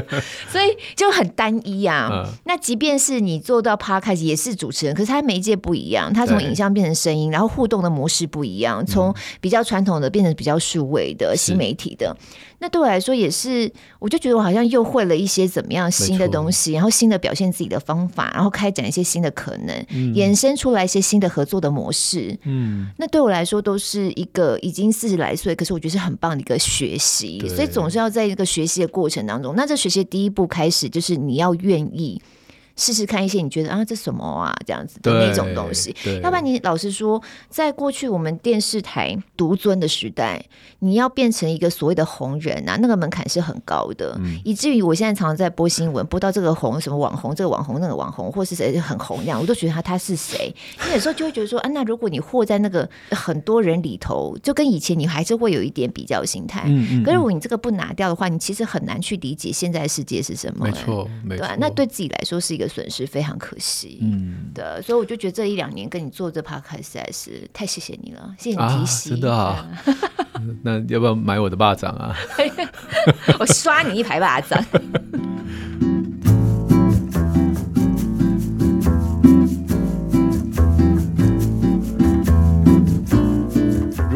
[0.51, 2.09] 所以就很单一啊。
[2.13, 5.52] 嗯、那即便是你做到 podcast 也是主持人，可是他每一届。
[5.57, 12.17] 不一样，它从影像变成声音，然后互动的模式不一样，从比较传统的变成比较数位的新媒体的。
[12.59, 22.39] 那对我来说也是，我就觉得我好像又会了一些怎么样新的东西，然后新的表现自己的方法，然后开展一些新的可能，嗯、衍生出来一些新的合作的模式。
[22.45, 29.55] 嗯，那对我来说都是一个已经四十来岁，可是我觉得是很棒的一个学习，所以总是要在一个学习的过程当中。
[29.57, 32.23] 那这学习第一步开始就是你要愿意。
[32.77, 40.45] 试试看一些你觉得啊，这什么啊这样子的那种东西，要不然你老实说，在过去我们电视台独尊的时代，
[40.79, 50.55] 你要变成一个所谓的红人啊，那个门槛是很高的，嗯、以至于我现在常常在播新闻，播到这个红什么网红，这个网红那个网红，或是谁很红这样，我都觉得他他是谁？
[50.87, 56.65] 你有时候就会觉得说啊，那如果你活在那个很多人里头，就跟以前你还是会有一点比较心态。
[56.67, 57.03] 嗯嗯。
[57.05, 60.65] 可是如果你这个不拿掉的话，你其实很难去理解现在世界是什么。
[60.65, 61.47] 没错，没错。
[61.47, 62.62] 对，那对自己来说是一个。
[62.63, 69.67] 的损失非常可惜，嗯，对，所以我就觉得这一两年跟你做这 podcast 实在是太谢谢你了，谢谢你提醒，真的啊。
[70.63, 72.17] 那要不要买我的巴掌啊？
[73.39, 74.65] 我刷你一排巴掌。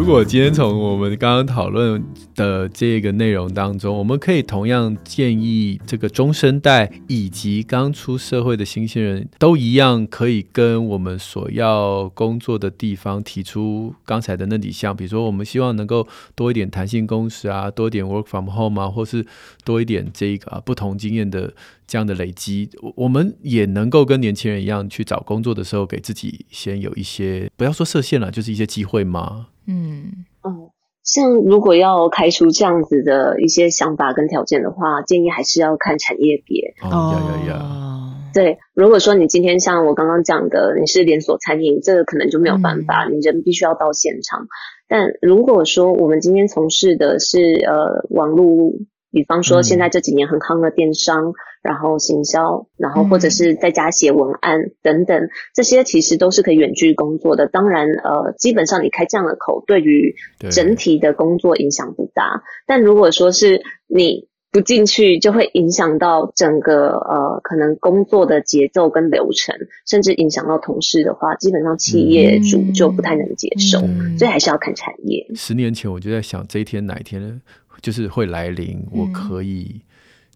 [0.07, 2.01] 如果今天从我们刚刚讨论
[2.37, 19.27] 的这个内容当中，我们可以同样建议这个中生代以及刚出社会的新鲜人都一样，可以跟我们所要工作的地方提出刚才的那几项，比如说我们希望能够多一点弹性工时啊，多点 work from home 啊，或是
[19.67, 21.53] 多一点这个啊不同经验的
[21.87, 29.49] 这样的累积，我们也能够跟年轻人一样去找工作的时候，给自己先有一些不要说设限了，就是一些机会吗？
[29.67, 30.71] 嗯，哦，
[31.03, 36.73] 像如果要开出这样子的一些想法跟条件的话，建议还是要看产业别。
[36.83, 38.13] 哦呀呀呀！
[38.33, 44.47] 对，如果说你今天像我刚刚讲的，你是连锁餐饮，这个可能就没有办法，嗯、你人必须要到现场。
[44.89, 48.73] 但如果说我们今天从事的是呃网络，
[49.17, 51.31] 比方说现在这几年很夯的电商。
[51.31, 51.35] 嗯
[51.67, 57.49] 然后行销，然后或者是在家写文案、嗯、等等，这些其实都是可以远距工作的。
[57.49, 60.15] 当然，呃，基本上你开这样的口，对于
[60.49, 62.45] 整体的工作影响不大。
[62.69, 69.57] 但如果说是你不进去，就会影响到整个呃可能工作的节奏跟流程，
[69.89, 73.81] 甚至影响到同事的话，基本上企业主就不太能接受。
[73.81, 75.27] 嗯、所以还是要看产业。
[75.35, 77.43] 十年前我就在想，这一天哪一天
[77.81, 79.83] 就是会来临，我可以。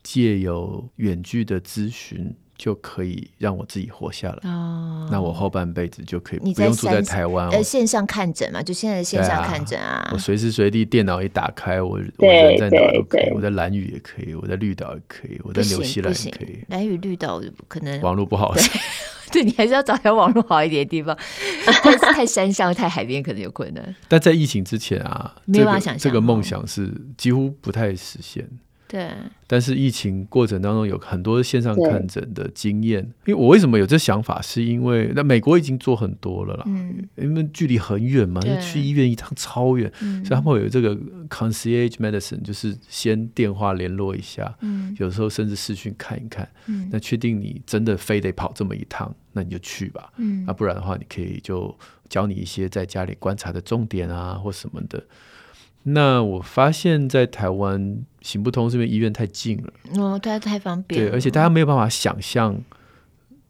[0.02, 4.50] 借由远距的咨询，就可以让我自己活下来。
[4.50, 7.48] 哦，那我后半辈子就可以不用住在台湾。
[7.48, 9.92] 呃，线上看诊嘛，就现在的线上看诊啊。
[10.04, 13.30] 啊我随时随地电脑一打开，我我人在哪都可以。
[13.34, 16.62] 我在蓝屿也可以，我在绿岛也可以，我在纽西兰也可以。
[16.68, 18.54] 蓝屿绿岛可能网络不好。
[19.32, 21.16] 对， 你还是要找条网络好一点的地方。
[21.64, 23.94] 太太山上、太海边可能有困难。
[24.06, 28.46] 但在疫情之前啊，没办法想象这个梦想是几乎不太实现。
[28.90, 29.08] 对，
[29.46, 33.04] 但是疫情过程当中有很多线上看诊的经验。
[33.24, 38.60] 因为我为什么有这想法，是因为那美国已经做很多了啦，嗯，因为距离很远嘛，对。
[38.60, 40.96] 去医院一趟超远，嗯、所以他们会有这个
[41.28, 51.72] concierge medicine，就是先电话联络一下，嗯，有时候甚至视讯看一看，嗯，那确定你真的非得跑这么一趟，那你就去吧，嗯，那不然的话，你可以就
[52.08, 55.00] 教你一些在家里观察的重点啊，或什么的。
[55.82, 59.72] 那我发现，在台湾行不通，是因为医院太近了。
[59.98, 61.02] 哦，它太方便。
[61.06, 62.60] 对，而且大家没有办法想象，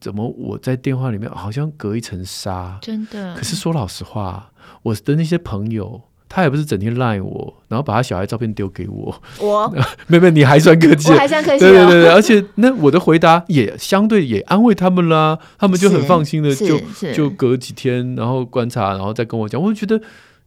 [0.01, 2.79] 怎么我在电话里面好像隔一层纱。
[2.81, 3.35] 真的。
[3.35, 4.53] 可是说老实话，
[4.83, 9.23] 我的那些朋友，他也不是整天赖我，然后把他小孩照片丢给我。
[9.41, 9.75] 我
[10.07, 11.59] 妹妹，你还算客气，我还算客气。
[11.59, 16.81] 对对对对，而且那我的回答也相对也安慰他们啦，他们就很放心的就
[17.13, 19.61] 就隔几天，然后观察，然后再跟我讲。
[19.61, 20.01] 我就觉得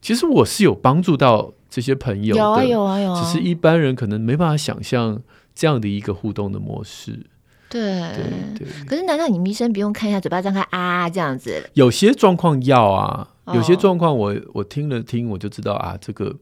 [0.03, 1.53] 其实我是有帮助到。
[1.73, 5.19] 这些朋友有啊有啊有啊，只是一般人可能没办法想象
[5.55, 7.25] 这样的一个互动的模式。
[7.67, 7.81] 对
[8.11, 8.23] 对
[8.59, 8.67] 对。
[8.85, 11.67] 可是难道你医生不用看一下嘴巴张开啊这样子？
[11.73, 16.35] 有些状况要啊，有些状况我我听了听我就知道啊，这个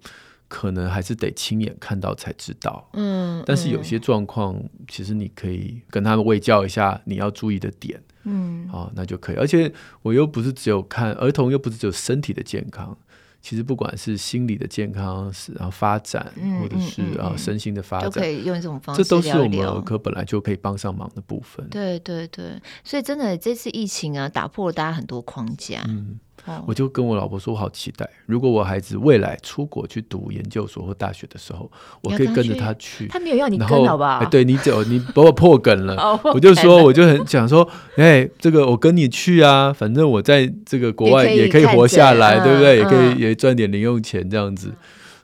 [0.50, 2.90] 可能还是得亲眼看到才知道。
[2.92, 3.42] 嗯。
[3.46, 8.04] 但是有些状况其实你可以跟他们卫教一下你要注意的点。
[8.26, 8.68] 嗯。
[8.70, 9.38] 啊，那就可以。
[9.38, 12.98] 而且我又不是只有看儿童，又不是只有身体的健康。
[13.42, 16.32] 其实不管是心理的健康，是然后发展，
[16.62, 19.04] 或者是啊身心的发展，都可以用这种方式。
[19.04, 21.68] 这都是我们儿科本来就可以帮上忙的部分。
[21.70, 25.84] 对对对，所以真的这次疫情啊，打破了大家很多框架。
[25.88, 26.20] 嗯。
[26.66, 31.70] 我就跟我老婆说，我好期待，如果我孩子未来出国去读研究所或大学的时候，
[32.02, 33.08] 我可以跟着他去。
[33.08, 34.18] 他没有要你跟，好不好？
[34.18, 36.20] 哎，对你走，你把我破梗了。
[36.34, 37.68] 我就说，我就很想说，
[37.98, 42.78] 哎，这个我跟你去啊，反正我在这个国外也可以活下来，对不对？
[42.78, 44.72] 也可以也赚点零用钱这样子。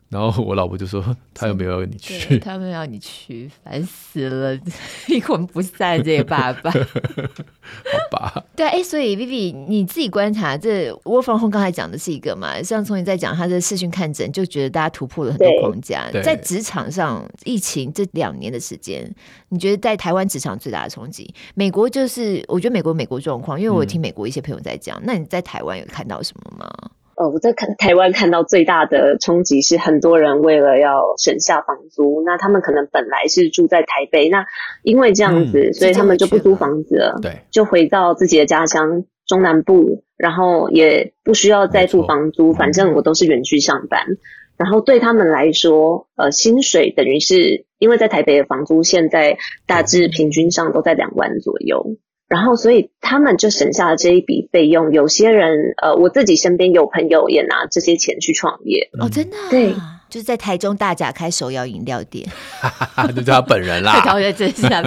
[0.10, 1.03] 然后我老婆就说
[1.36, 2.39] ：“他又没有要你去？
[2.39, 4.58] 他们要你去，烦死了，
[5.08, 6.72] 阴魂不散这些爸爸。
[6.72, 8.43] 好吧？
[8.55, 12.64] 对啊，哎，所以 Vivi，你自己观察这 Work from home 刚才讲的是一个嘛？
[12.64, 16.10] 像从你在讲他的视讯看诊，就觉得大家突破了很多框架。
[16.24, 19.14] 在职场上，疫情这两年的时间，
[19.49, 21.34] 你觉得在台湾职场最大的冲击？
[21.53, 24.97] 美国就是，我觉得美国美国状况，因为我听美国一些朋友在讲。
[24.99, 26.72] 嗯、那你在台湾有看到什么吗？
[27.18, 34.45] 呃，我在看台湾看到最大的冲击是，很多人为了要省下房租，那他们可能本来是住在台北，那
[34.84, 44.05] 因为这样子，嗯、所以他们就不租房子了，对，就回到自己的家乡中南部，然后也不需要再付房租，反正我都是远距上班。
[44.55, 51.97] 然后对他们来说，呃，薪水等于是因为在台北的房租现在大致平均上都在两万左右。
[52.28, 54.91] 然后，所以他们就省下了这一笔费用。
[54.91, 58.89] 有些人，呃，我自己身边有朋友也拿这些钱去创业。
[58.99, 59.38] 哦，真的？
[59.49, 59.73] 对，
[60.09, 62.28] 就是在台中大甲开手摇饮料店。
[63.15, 63.93] 就叫他本人啦。
[63.93, 64.84] 在桃园镇上。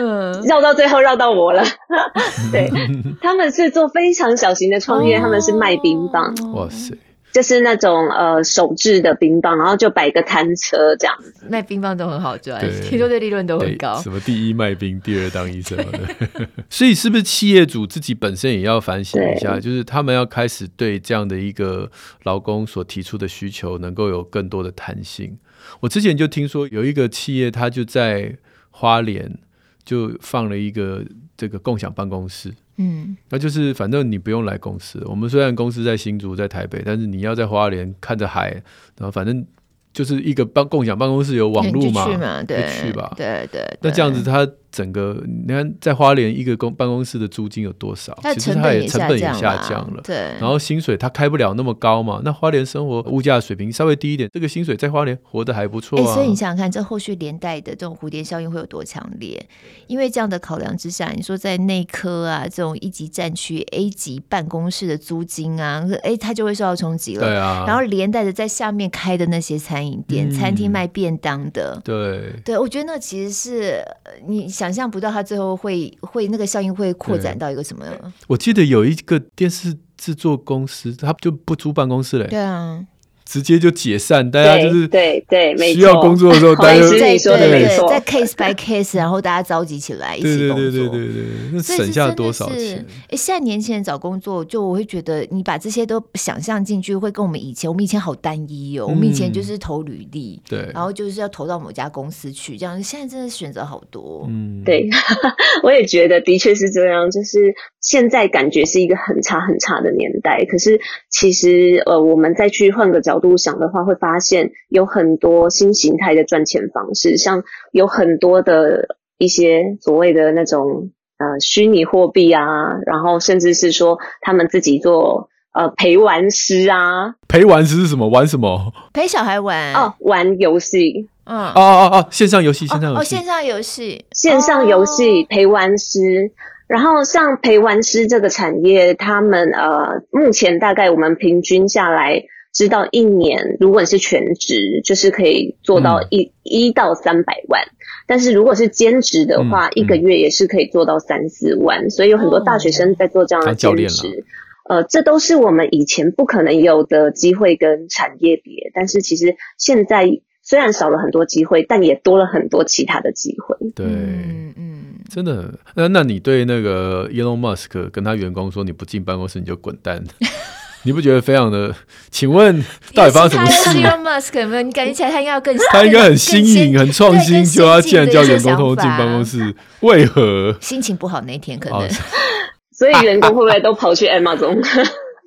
[0.00, 1.64] 嗯，绕到最后绕到我了。
[2.52, 2.70] 对，
[3.22, 6.34] 他们是做非常小型的创业，哦、他们是卖冰棒。
[6.52, 6.94] 哇塞。
[7.32, 11.46] 就是那种呃手制的冰棒，然后就摆个摊车这样子。
[11.48, 14.00] 卖冰棒都很好赚，听说这利润都很高。
[14.02, 15.76] 什么第一卖冰，第二当医生。
[15.76, 19.60] 对 所以是不是企业主自己本身也要反省一下？
[19.60, 21.90] 就是他们要开始对这样的一个
[22.24, 25.38] 劳工所提出的需求，能够有更多的弹性。
[25.80, 28.36] 我之前就听说有一个企业，他就在
[28.70, 29.38] 花莲
[29.84, 31.04] 就放了一个
[31.36, 32.54] 这个共享办公室。
[32.78, 35.02] 嗯，那就是反正你不用来公司。
[35.04, 38.50] 我们虽然公司在新竹，在台北，但是你要在花莲看着海，
[38.96, 39.44] 然后反正
[39.92, 43.60] 就是一个办共享办公室有网络嘛，嘛，对，去吧，对对。
[43.62, 44.48] 对那这样子他。
[44.78, 48.16] 整个你看，在花莲一个公办公室的租金有多少？
[48.34, 50.00] 其实它也成本也下降了。
[50.04, 52.20] 对，然后薪水它开不了那么高嘛。
[52.24, 56.14] 那花莲生活物价水平稍微低一点，这个薪水在花莲活得还不错啊。
[56.14, 59.44] 所以你想想看，这后续连带的这种蝴蝶效应会有多强烈？
[59.88, 67.26] 因为这样的考量之下，你说在内科啊这种一级战区 A 级办公室的租金啊，哎，它就会受到冲击了。
[67.26, 67.64] 对啊。
[67.66, 73.82] 然后连带着在下面开的那些餐饮店、餐厅卖便当的，对，对我觉得那其实是
[74.24, 74.46] 你。
[74.48, 77.84] 想象不到，他最后会会那个效应会扩展到一个什么？
[78.26, 82.26] 我记得有一个电视制作公司，他就不租办公室了。
[82.26, 82.84] 对啊。
[83.28, 85.74] 直接就解散，大家就是对对，没错。
[85.74, 92.82] 需要工作的时候， 大家在说的没错，在 case by case，然后大家召集起来一起工作，对对对对对，那省下多少钱？
[93.10, 102.82] 哎，现在年轻人找工作，就我会觉得，你把这些都想象进去，会跟我们以前，我们以前好单一哦，我们以前就是投履历，对，然后就是要投到某家公司去，这样。
[102.82, 104.88] 现在真的选择好多，嗯，对，
[105.62, 117.42] 我也觉得的确是这样，就是现在感觉是一个很差很差的年代，可是其实呃，我们再去换个角度想的话，会发现有很多新形态的赚钱方式，像
[117.72, 122.42] 有很多的一些所谓的那种呃虚拟货币啊，
[122.86, 128.08] 然后甚至是说他们自己做呃陪玩师啊，陪玩师是什么？
[128.08, 128.72] 玩什么？
[128.92, 131.08] 陪小孩玩哦，玩游戏。
[131.24, 136.32] 嗯，哦哦哦，线上游戏，线上游戏，哦，线上游戏，线上游戏陪玩师。
[136.68, 142.22] 然后像陪玩师这个产业，他们呃，目前大概我们平均下来，
[142.52, 147.62] 知道一年，如果你是全职，就是可以做到一一、嗯、到三百万。
[148.06, 151.84] 但是如果是兼职的话，嗯、一个月也是可以做到三四万。
[151.84, 154.24] 嗯、所以有很多大学生在做这样的兼职。
[154.68, 158.70] 呃，这都是我们以前不可能有的机会跟产业别。
[158.74, 163.56] 但是其实现在虽然少了很多机会，但也多了很多其他的机会。
[163.74, 165.58] 对，嗯嗯，真的。
[165.74, 170.02] 那那你对那个 Elon Musk 跟他员工说，你不进办公室你就滚蛋。
[170.84, 171.74] 你不觉得非常的？
[172.10, 172.64] 请问
[172.94, 174.62] 到底发生什么事？Elon Musk 有没有？
[174.62, 180.56] 你感觉起来他应该要更 他应该很新颖、很创新，就他竟然叫员工偷进办公室，为何？
[180.60, 181.80] 心情不好那一天可能。
[181.80, 181.88] 哦、
[182.72, 184.62] 所以员工会不会都跑去 Amazon？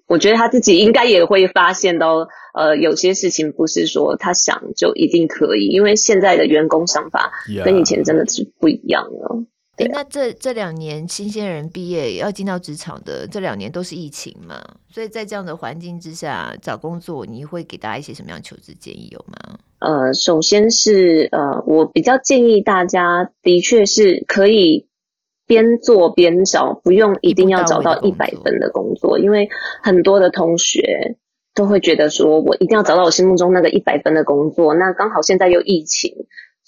[0.07, 7.31] 我觉得他自己应该也会发现到，呃，有些事情不是说他想就一定可以，因为现在的员工想法
[7.63, 9.43] 跟以前真的是不一样了。
[9.83, 19.59] 欸、那这这两年新鲜人毕业要进到职场的这两年都是疫情嘛，所以在这样的环境之下找工作，你会给大家一些什么样求职建议有吗？
[19.79, 24.87] 呃，首先是呃，我比较建议大家的确是可以
[25.47, 29.49] 边做边找，不用一定要找到一百分的工作，因为
[29.81, 31.17] 很多的同学
[31.55, 36.13] 都会觉得说我一定要找到我心目中那个一百分的工作，那刚好现在又疫情。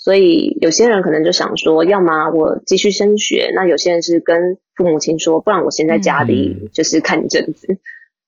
[0.03, 7.67] 所以有些人可能就想说，要么我继续升学，那有些人是跟父母亲说，不然我先在家里就是看一阵子。
[7.71, 7.79] 嗯、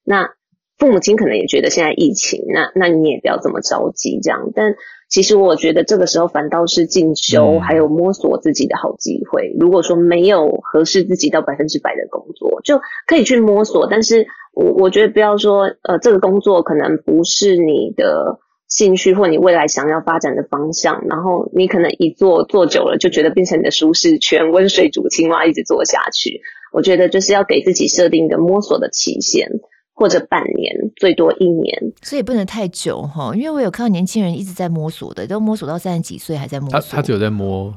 [0.06, 0.30] 那
[0.78, 4.54] 父母亲可能也觉得现在疫情，那那你也不要这么着急这样。
[4.56, 4.76] 但
[5.10, 9.52] 其实我觉得这个时候反倒是进修还有摸索自己的好机会。
[9.54, 13.90] 嗯、如果说没有合适自己到百分之百的工作，就可以去摸索。
[13.92, 18.40] 但是我我觉得不要说，呃，这个工作可能不是你的。
[18.68, 26.41] 兴趣或你未来想要发展的方向，然后你可能一做做久了，就觉得变成你的舒适圈，温水煮青蛙，一直做下去。
[26.74, 29.47] 我觉得就是要给自己设定一个摸索的期限，
[29.93, 31.93] 或者半年，最多一年。
[32.01, 36.80] 所以不能太久哈，因为我有看到年轻人一直在摸索的，都摸索到三十几岁还在摸索。
[36.82, 37.74] 他他只有在摸，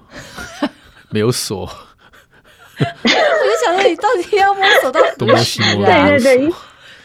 [1.10, 1.60] 没有锁。
[2.80, 6.08] 我就想说，你到底要摸索到多久啊？
[6.08, 6.52] 对对对。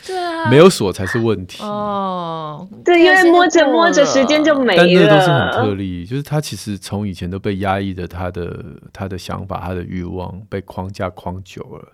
[0.06, 2.68] 对啊，没有锁才是问题哦。
[2.84, 4.84] 对，因为摸着摸着时间就没了。
[4.84, 11.88] 但那都是很特例，就是他其实从以前都被压抑着他的他的想法、他的欲望被框架框久了，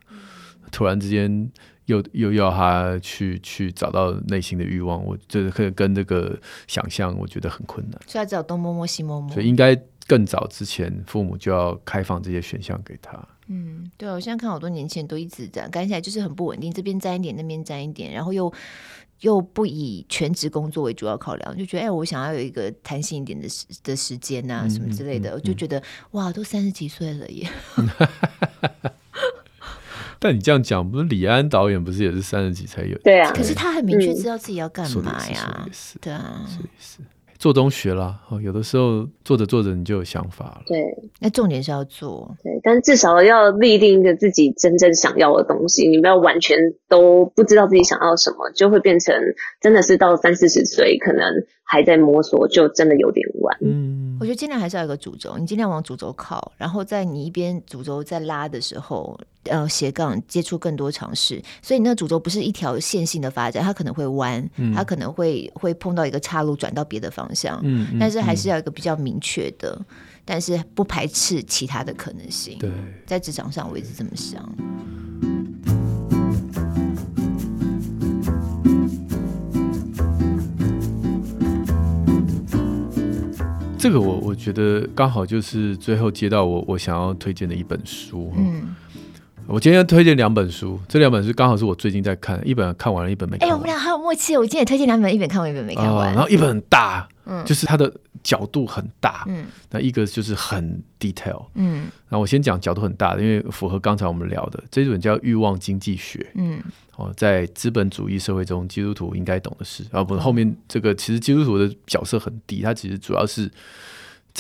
[0.71, 1.49] 突然之间
[1.85, 6.37] 又又要他去去找到内心的欲望，我觉得可以跟这个
[6.67, 7.99] 想象，我觉得很困难。
[8.07, 9.75] 所以他只有东摸摸西摸摸，所以应该
[10.09, 13.23] 更早之前父母就要开放这些选项给他。
[13.45, 18.51] 嗯，对啊，我现在看好多年轻人都一直这样，感觉起来就是很不稳定，这边沾一点，那边沾一点，然后又
[19.21, 25.81] 又不以全职工作为主要考量，就觉得哎，我想要有一个弹性一点的时的时间呐、啊，嗯、什么之类的，我、嗯、就觉得
[26.11, 27.47] 哇，都三十几岁了耶。
[30.21, 32.97] 但你这样讲，不是李安导演不是也是三十几才有？
[32.99, 35.65] 对啊，可是他很明确知道自己要干嘛呀，
[36.01, 36.45] 对啊。
[37.39, 40.63] 做中学啦，哦有的时候做着做着你就有想法了。
[40.67, 40.83] 对，
[41.21, 42.35] 那重点是要做。
[42.43, 45.87] 对，但至少要立定一个自己真正想要的东西。
[45.87, 46.57] 你不要完全
[46.89, 49.15] 都不知道自己想要什么，就会变成
[49.61, 51.23] 真的是到三四十岁可能
[51.63, 53.57] 还在摸索，就真的有点晚。
[53.61, 59.19] 嗯，我觉得尽量还是要有一个主轴，你尽量往主轴靠，然后在你一边主轴在拉的时候。
[59.45, 67.57] 呃，斜杠接触更多尝试，所以那个主轴不是一条线性的发展，它可能会弯，嗯、它可能会会碰到一个岔路，转到别的方向。
[67.63, 69.95] 嗯，嗯，但是还是要一个比较明确的，嗯、
[70.25, 72.59] 但是不排斥其他的可能性。
[72.59, 72.69] 对，
[73.07, 74.43] 在职场上我一直这么想。
[83.79, 88.31] 这个我我觉得刚好就是最后接到我我想要推荐的一本书。
[88.37, 88.75] 嗯。
[89.47, 93.49] 我今天要推荐两本书，这两本书刚好是我最近在看，一本看完了，一本没看完。
[93.49, 96.11] 哎、欸，我们俩好有默契，我今天也推荐两本，一本看完，一本没看完。
[96.11, 101.87] 哦、然后一本很大，嗯，就是它的角度很大，嗯，那一个就是很 detail，嗯。
[102.09, 106.59] 那我先讲角度很大的，因为符合刚才我们聊的这本叫《欲望经济学》，嗯，
[106.95, 109.85] 哦，在资本主义社会中，基督徒应该懂的事。
[109.91, 113.49] 啊不是后面这个，其实基督徒的角色很低，他其实主要是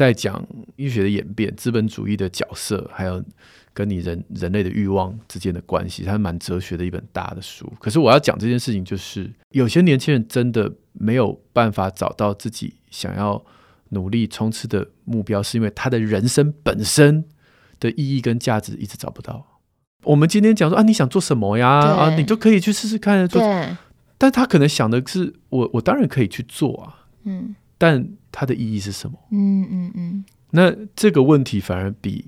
[0.07, 0.47] 在讲
[0.77, 3.23] 医学的演变、资本主义的角色，还有。
[3.71, 7.71] 跟你人人类的欲望之间的关系，它蛮哲学的一本大的书。
[7.79, 13.41] 可是我要讲这件事情，就是有些年轻人真的没有办法找到自己想要
[13.89, 17.23] 努力冲刺的目标，是因为他的人生本身
[17.79, 19.61] 的意义跟价值一直找不到。
[20.03, 21.69] 我们今天讲说啊，你想做什么呀？
[21.69, 23.25] 啊，你就可以去试试看。
[23.29, 23.41] 做，
[24.17, 27.07] 但他可能想的是，我我当然可以去做啊。
[27.23, 29.17] 嗯，但它的意义是什么？
[29.31, 30.25] 嗯嗯嗯。
[30.51, 32.25] 那这个问题反而比。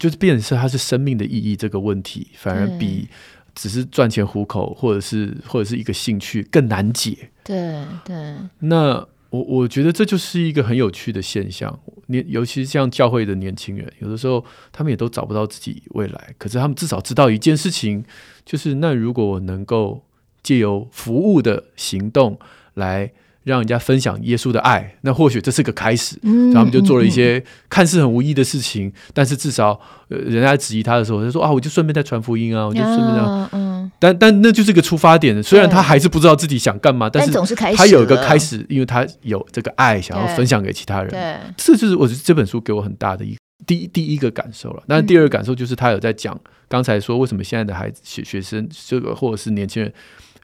[0.00, 3.08] 就是变成是它是生命的意义这个问题，反而比
[3.54, 7.30] 只是赚钱糊口，或者是或者是一个兴趣更难解。
[7.44, 8.34] 对对。
[8.58, 8.94] 那
[9.30, 11.78] 我我觉得这就是一个很有趣的现象。
[12.06, 18.04] 年尤其是像教会的年轻人，有的时候他们也都找不到自己未来，可是他们至少知道一件事情，
[18.44, 20.04] 就是那如果我能够
[20.42, 22.36] 借由服务的行动
[22.74, 23.12] 来。
[23.46, 26.18] 让人家分享耶稣的爱，那或许这是个开始。
[26.22, 27.40] 嗯，然后他们就做了一些
[27.70, 33.48] 看似很无意的事情，嗯、但是至少，呃，人家质疑他的时候，他说啊，我就顺便在传福音啊，我就顺便这样。
[33.52, 35.40] 嗯，但但那就是个出发点。
[35.40, 37.30] 虽然他还是不知道自己想干嘛，但是
[37.76, 41.10] 他有一个开始，因为他有这个爱想要分享给其他人。
[41.10, 44.82] 对，这就是我觉得这本书给我很大的一第一第一个感受了。
[44.88, 46.36] 但是第二个感受就是他有在讲
[46.68, 49.92] 刚才说为什么现在的孩子学学生这个或者是年轻人。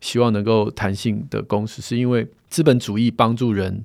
[0.02, 3.82] 希望能够弹性的工时，是因为资本主义帮助人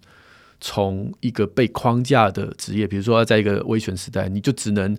[0.60, 4.98] 从一个被框架的职业，比如说要在一个威权时代，你就只能，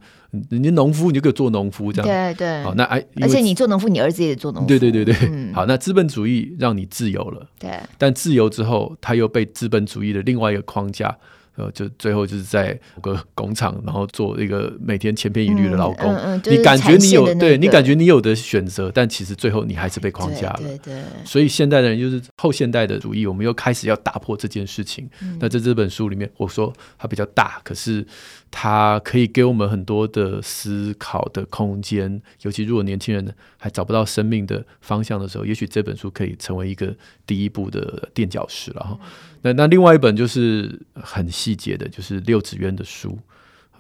[0.49, 2.63] 人家农夫你就给我做农夫这样，对对。
[2.63, 5.15] 好，那哎，而且你做农夫，你儿子也做农夫，对对对对。
[5.23, 7.73] 嗯、好，那资本主义让你自由了，对。
[7.99, 11.19] 但自由之后，他又被资本主义的另外一个框架。
[11.59, 16.15] 呃，就最后就是在个工厂，然后做一个每天千篇一律的劳工。
[16.15, 20.59] 嗯嗯就是、你感觉你有，对你感觉你有的选择，但其实最后你还是被框架了。
[20.59, 21.03] 对对，对。
[21.25, 25.11] 所以现代的人就是后现代的主义，我们又开始要打破这件事情。
[25.21, 28.07] 嗯、那在这本书里面，我说它比较大，可是
[28.51, 32.21] 它可以给我们很多的思考的空间。
[32.43, 36.95] 尤其如果年轻人还找不到生命的方向的时候，也许这本书可以成为一个
[37.27, 38.99] 第一步的垫脚石了哈。
[39.01, 39.09] 嗯
[39.41, 43.17] 那那另外一本就是很细节的，就是六子渊的书。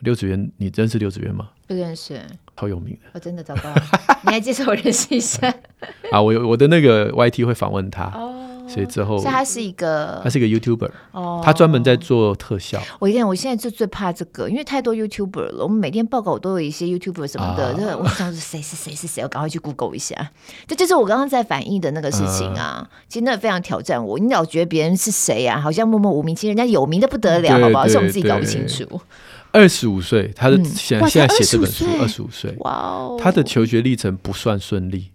[0.03, 1.51] 六子渊，你认识六子渊吗？
[1.67, 2.23] 不认识，
[2.57, 3.11] 超有名的。
[3.15, 3.75] 我真的找到，
[4.23, 5.53] 你还介绍我认识一下。
[6.13, 8.05] 啊，我有我的那个 YT 会访问他。
[8.15, 8.38] 哦。
[8.69, 12.81] 所以之后，所以他是一个，他是一个 YouTuber，哦，他专门在做特效。
[12.99, 15.65] 我跟你讲，我现在就最怕这个，因为太多 YouTuber 了。
[15.65, 20.31] 我们每天报告我都有一些 YouTuber 什么的，啊、我想是谁是谁是谁，我赶快去 Google 一下。
[20.67, 22.87] 这就是我刚刚在反映的那个事情啊。
[22.89, 25.59] 嗯、其实那非常挑战我，你老觉得别人是谁啊？
[25.61, 27.89] 好像默默无名，其实人家有名的不得了，好不好？
[27.89, 29.01] 是我们自己搞不清楚。
[29.51, 35.11] 二十五岁，他的现在现在写这本书，二十五岁，哇哦，他的求学历程不算顺利，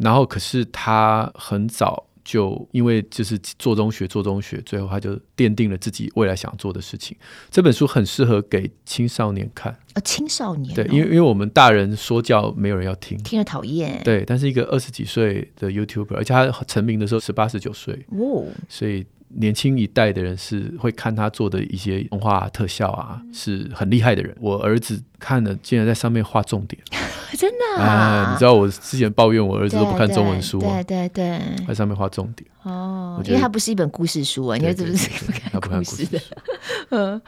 [0.00, 2.06] 然后可是他很早。
[2.24, 7.16] 就因为就是做中学做中学，最后他就奠定了自己未来想做的事情。
[7.50, 14.00] 这本书很适合给青少年看啊，青少年、哦、对，因为因为我们大人说教没有人要听，听了讨厌。
[14.04, 19.06] 对，但是一个二十几岁的 YouTuber，而且他成名的时候十八十九岁哦，所以。
[19.34, 24.36] 年轻一代的人是会看他做的一些动画特效啊，是很厉害的人。
[24.40, 26.80] 我儿子看了，竟然在上面画重点，
[27.38, 28.32] 真的啊！
[28.32, 30.82] 你知道我之前抱怨我儿子都不看中文书吗？
[30.82, 35.08] 对对对，在上面画重点哦，因为它不是一本故事书啊，你儿子不是
[35.50, 36.20] 不看故事的。
[36.90, 37.20] 嗯，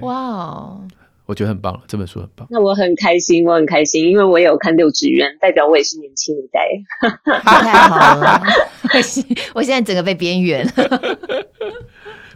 [0.00, 0.84] 哇哦。
[1.32, 2.46] 我觉得很棒，这本书很棒。
[2.50, 6.60] 那我很开心，我很开心，因为我也有看六指渊，代表我也是年轻一代。
[7.40, 8.42] 太好了，
[9.56, 10.72] 我现在整个被边缘了。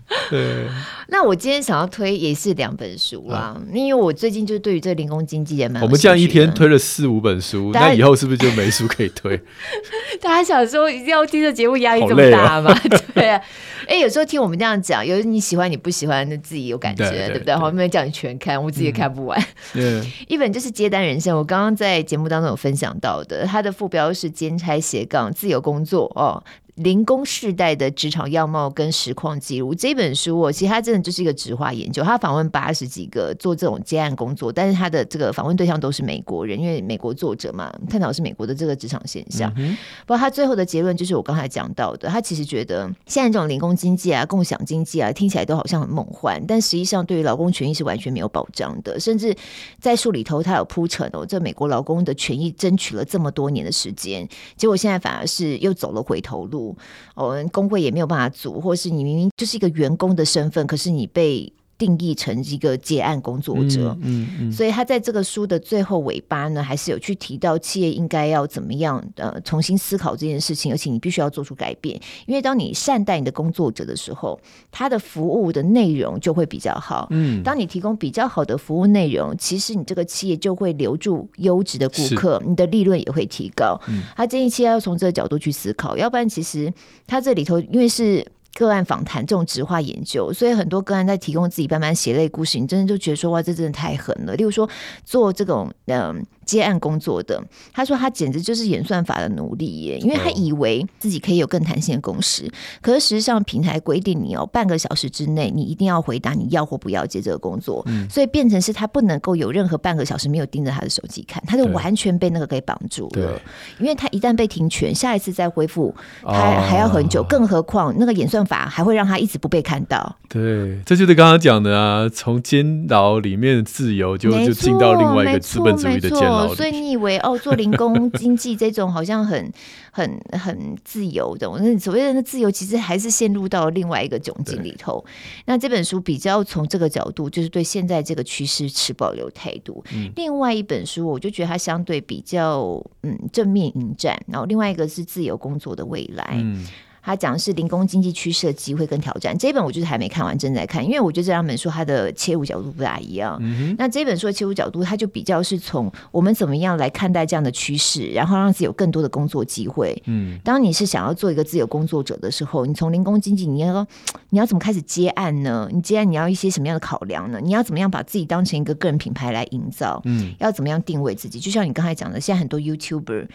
[0.31, 0.67] 对，
[1.09, 5.83] 那我今天想要推也是两本书啦，嗯、因为我最近就对于这零工经济也蛮……
[5.83, 9.37] 我们这样一天推了四五本书，那以后是不是就没书可以推？
[10.23, 12.73] 大家想说一定要听这节目压力这么大吗？
[12.73, 13.41] 哦、 对啊，
[13.89, 17.57] 哎、欸，有时候听我们这样讲，有时你喜欢你不喜欢，那自己有感觉，对，对，对，对不对？
[17.57, 19.45] 后面叫你全看，我自己也看不完。
[19.75, 26.43] 嗯、一本就是《接单人生》，我刚刚在节目当中有分享到的，它的副标是“兼差斜杠自由工作”哦。
[26.77, 32.03] 零工世代的职场样貌跟实况记录这本书，我其实它真的就是一个质化研究。
[32.03, 39.51] 他访问八十几个做这种接案工作，但是他的这个访问对象都是美国人，因为美国作者嘛，探讨是美国的这个职场现象。
[39.55, 49.01] 不过他最后的结论就是我刚才讲到的，他其实觉得现在这种零工经济啊、共享经济啊，听起来都好像很梦幻，但实际上对于劳工权益是完全没有保障的。
[49.01, 49.35] 甚至
[49.81, 56.66] 在书里头，他有铺陈哦，这美国劳工的权益争取了这么多年的时间，结果现在反而是又走了回头路。
[57.15, 61.53] 哦，工会也没有办法组，或是你明明就是一个员工的身份，可是你被。
[61.79, 77.09] 定义成一个结案工作者，嗯嗯，嗯，所以他在这个书的最后尾巴呢，还是有去提到企业应该要怎么样呃重新思考这件事情，而且你必须要做出改变，因为当你善待你的工作者的时候，他的服务的内容就会比较好。
[77.11, 83.79] 嗯，当你提供比较好的服务内容，其实你这个企业就会留住优质的顾客，你的利润也会提高。
[83.89, 86.73] 嗯，他建议企业要从这个角度去思考，要不然其实
[87.07, 88.27] 他这里头因为是。
[88.59, 94.35] 个案访谈这种质化研究，所以很多个案在提供自己慢慢血泪故事，你真的就觉得说哇，这真的太狠了。
[94.35, 94.67] 例如说
[95.05, 97.43] 做这种嗯接案工作的，
[97.75, 113.41] 他说他简直就是演算法的奴隶耶，因为他以为自己可以有更弹性的工时，可是实际上平台规定你哦，半个小时之内你一定要回答你要或不要接这个工作，嗯，所以变成是他不能够有任何半个小时没有盯着他的手机看，他就完全被那个给绑住了，
[113.81, 115.93] 因为他一旦被停权，下一次再恢复，
[116.23, 120.17] 他还要很久，更何况那个演算法还会让他一直不被看到。
[120.29, 126.55] 对，这就是刚刚讲的啊，从监牢里面的自由就就进到另外一个资本主义的监牢。
[126.55, 129.53] 所以你以为哦，做零工 经济这种好像很、
[129.91, 135.05] 很、很自由的，那所谓的自由，其实还是陷入到另外一个窘境里头。
[135.47, 139.85] 那这本书比较从这个角度，就是对现在这个趋势持保留态度。
[139.95, 144.21] 嗯、另外一本书，我就觉得它相对比较嗯正面迎战。
[144.27, 146.39] 然后另外一个是自由工作的未来。
[146.41, 146.67] 嗯
[147.07, 149.39] 他讲的是零工经济趋势的机会跟挑战。
[149.39, 153.39] 这一本我就是还没看完，正在看，因为我觉得这两本书它的切入角度不大一样。
[153.41, 160.03] 嗯、那这本书的切入角度，它就比较是从我们怎么样来看待这样的趋势，然后让自己有更多的工作机会。
[160.07, 163.87] 嗯，当你是想要做一个自由工作者的时候，你从零工经济，你要
[164.31, 165.69] 你要怎么开始接案呢？
[165.73, 167.39] 你接案你要一些什么样的考量呢？
[167.41, 170.03] 你要怎么样把自己当成一个个人品牌来营造？
[170.07, 171.39] 嗯，要怎么样定位自己？
[171.39, 173.29] 就像你刚才讲的，现在很多 YouTuber。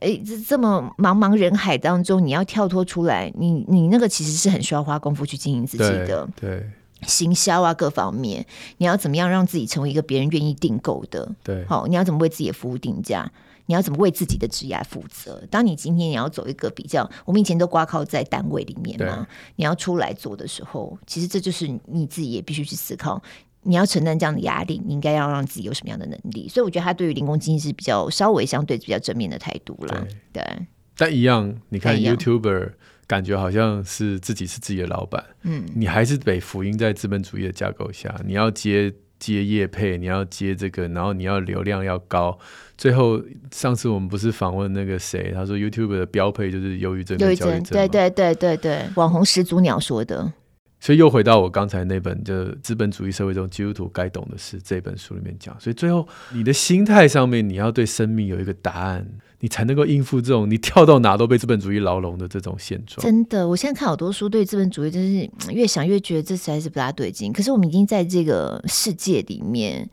[0.00, 6.68] 哎，这这么茫茫人海当中，你要跳脱出来，你你那个其实是很需要花功夫去经营自己的，对，
[7.02, 8.44] 行销啊各方面，
[8.76, 13.30] 你要怎么样让自己成为一个别人愿意订购的，对，好，你要怎么为自己的服务定价？
[13.68, 15.42] 你要怎么为自己的职业负责？
[15.50, 19.26] 当你今天你要走一个比较，我们以前都挂靠在单位里面嘛，对
[19.56, 23.20] 你要出来做的时候，其实这就是你自己也必须去思考。
[23.62, 26.48] 你要承担这样的压力，你应该要让自己有什么样的能力？
[26.48, 30.06] 所以我觉得他对于零工经济是比较稍微相对比较正面的态度了。
[30.32, 32.70] 对，对但一样，你看 YouTuber
[33.06, 42.36] 感觉好像是自己是自己的老板，嗯，你还是得福音在资本主义的架构下，你要接接业配，你要接这个，然后你要流量要高，
[42.76, 50.32] 最后上次我们不是访问那个谁，他说 YouTuber 的标配就是忧郁症、忧郁症，对对对对对，网红始祖鸟说的。
[50.78, 55.58] 所以又回到我刚才那本，就《资本主义社会中基督徒该懂的事》这本书里面讲。
[55.58, 59.06] 所以最后，你的心态上面，你要对生命有一个答案。
[59.40, 63.04] 你才能够应付这种你跳到哪都被资本主义牢笼的这种现状。
[63.04, 67.32] 真的，我现在看好多书，对资本主义真是 越想越觉得这实在是不大对劲。
[67.32, 69.88] 可是我们已经在这个世界里面，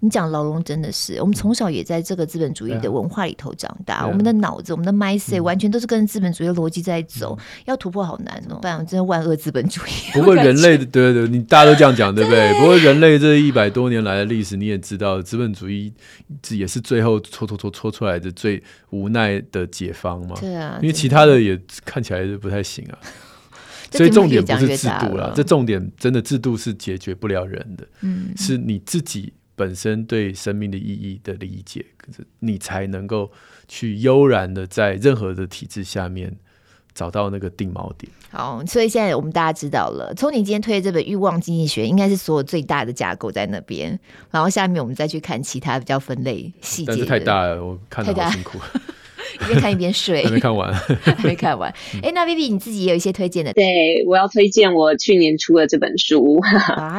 [0.00, 8.58] 你讲牢笼真的是，我们从小也在这个资本主义的文化里头长大，啊、我们的脑子、我们的 mindset 完全都是跟资本主义的逻辑在走，嗯、要突破好难哦。
[8.62, 9.90] 不然真的万恶资本主义。
[10.14, 12.50] 不过人类的，对对对，你大家都这样讲，对不对？
[12.50, 15.92] 对不过人类这一百多年来的历史，你也知道，资本主义
[16.40, 18.62] 这也是最后搓搓搓搓出来的最
[18.94, 20.36] 无奈的解方嘛？
[20.38, 22.98] 对啊，因为其他的也看起来是不太行啊。
[23.90, 27.86] 所以重点不是制度啦，这重点真的制度是解决不了人的。
[28.00, 33.30] 嗯，是你自己本身对生命的意义的理解，可是你才能够
[33.68, 36.34] 去悠然的在任何的体制下面
[36.94, 38.10] 找到那个定锚点。
[38.30, 43.98] 好，所以现在我们大家知道了，从你今天推的这本《欲望经济学》，应该是所有最大的架构在那边。
[44.30, 46.86] 然后下面我们再去看其他比较分类细节。
[46.88, 48.58] 但是太大了，我看得好辛苦。
[49.42, 51.72] 一边看一边睡， 还没看完，还没看完。
[52.02, 53.52] 哎、欸，那 Vivi 你自己也有一些推荐的？
[53.52, 53.64] 对，
[54.06, 56.98] 我要推荐我去年出的这本书，啊、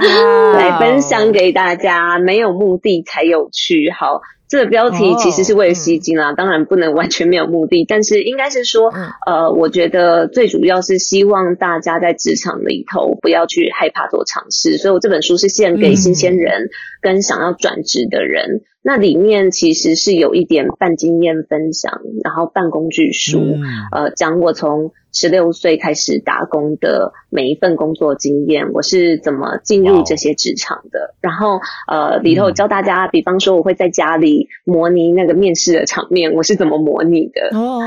[0.53, 2.19] 来分享给大家。
[2.19, 3.89] 没有目的才有趣。
[3.91, 4.21] 好。
[4.47, 16.69] 这个标题其实是为了吸睛啦，当然不能完全没有目的，但是应该是说，嗯、呃，我觉得最主要是希望大家在职场里头不要去害怕做尝试，所以我这本书是献给新鲜人
[17.01, 18.57] 跟想要转职的人。
[18.57, 31.15] 嗯、那里面其实是有一点半经验分享，然后半工具书，嗯、呃，讲我从十六岁开始打工的每一份工作经验，我是怎么进入这些职场的。
[31.19, 37.57] 然后呃，里头教大家，嗯、比方说我会在家里模拟那个面试的场面，我是怎么模拟的。
[37.57, 37.79] 哦，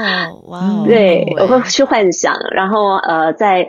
[0.49, 2.35] 哇，对，我会去幻想。
[2.51, 3.69] 然后呃，在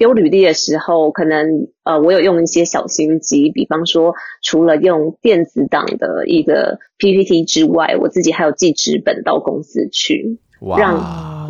[0.00, 10.40] 丢履历的时候，可能呃，我有用一些小心机，比方说除了用电子档的一个 PPT 之外，我自己还有寄纸本到公司去。
[10.78, 10.96] 让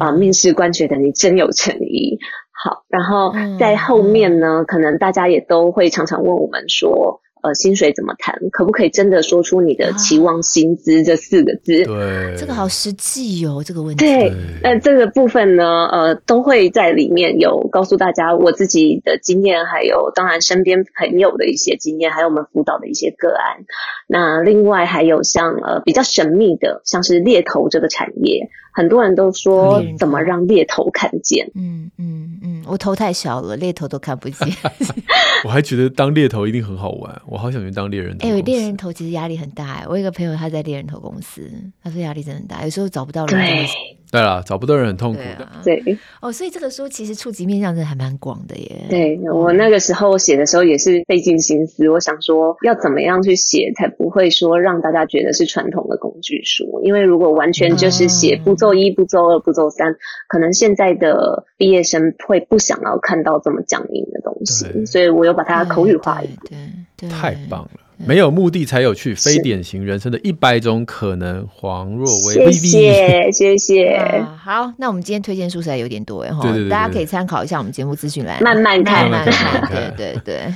[0.00, 2.18] 啊面试官觉得你真有诚意。
[2.52, 7.20] 好，然后在后面呢，嗯、可能大家也都会常常问我们说。
[7.42, 8.34] 呃，薪水怎么谈？
[8.52, 11.84] 可不可以真的说出你的期望薪资这四个字？
[11.84, 14.04] 对，这个好实际哦，这个问题。
[14.04, 14.32] 对，
[14.62, 23.64] 那这个部分呢，呃，都会在里面有告诉大家我自己的经验，还有当然身边朋友的一些经验，还有我们辅导的一些个案。
[24.06, 31.50] 那另外还有像呃比较神秘的，像是猎头这个产业，很多人都说怎么让猎头看见？
[31.54, 34.48] 嗯嗯嗯，我头太小了，猎头都看不见。
[35.44, 38.28] 我还觉得当猎头一定很好玩，我好想去当猎人头。
[38.28, 39.84] 哎、欸，猎人头其实压力很大哎。
[39.88, 41.50] 我有一个朋友他在猎人头公司，
[41.82, 43.40] 他说压力真的很大，有时候找不到人。
[43.40, 43.66] 对。
[44.10, 45.48] 对啦，找不到人很痛苦的。
[45.62, 48.86] 对，啊、对哦，所以这个书其实触及面向真的还蛮广的耶。
[48.88, 59.94] 对，我那个时候写的时候也是费尽心思，我想说要怎么样去写才不会说让大家觉得是传统的工具书，因为如果完全就是写步骤一、步骤二、步骤三，
[60.28, 66.84] 可能现在的毕业生会不想要看到这么僵硬的东西，所以我又把它口语化一点。
[66.96, 67.79] 对，对，对，太棒了。
[68.06, 71.46] 没有目的才有趣，非典型人生的一百种可能。
[71.46, 74.40] 黄若薇，谢谢谢谢、 啊。
[74.42, 79.94] 好，那我们今天推荐书实在有点多哎哈，对对对对，大家可以参考一下我们节目资讯栏，慢慢看，慢慢看。
[79.96, 80.54] 对对对，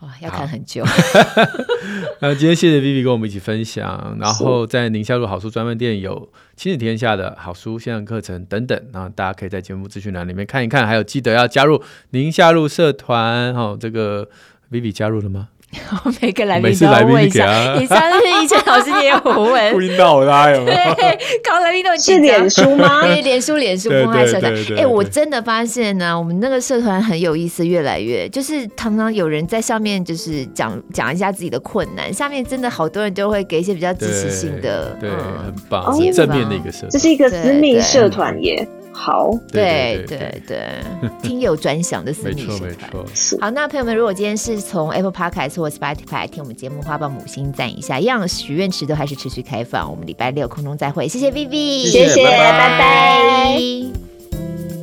[0.00, 0.84] 哇，要看很久。
[2.20, 11.80] 那 今天谢谢 Vivi 跟我们一起分享，然后在宁夏路好书专卖店有亲子天下的好书线上课程等等，然后大家可以在节目资讯栏里面看一看，还有记得要加入
[12.10, 13.54] 宁夏路社团。
[13.54, 14.28] 哈，这个
[14.70, 15.48] Vivi 加入了吗？
[16.04, 20.94] 我 每个来宾都要问一下，你上次以前老师也有问，不知道他有没有？
[20.94, 23.00] 对，搞来宾都是脸书吗？
[23.06, 24.52] 对，脸书脸书公开社团。
[24.76, 35.16] 哎、欸，我真的发现呢、啊，我们那个社团很有意思，越来越就是常常有人在上面就是讲讲一下自己的困难，下面真的好多人就会给一些比较支持性的，对，嗯、
[35.46, 38.66] 很棒，正面的一个社团，这是一个私密社团耶。
[38.92, 42.90] 好，对对对，对， 听友专享的私密社团。
[43.40, 49.90] 好，那朋友们，如果今天是从 Apple Podcast 或 Spotify 听我们节目，花帮母星赞一下，一样许愿池都还是持续开放。
[49.90, 52.58] 我们礼拜六空中再会，谢谢 Vivi，谢谢，拜拜。
[52.58, 54.81] 拜拜。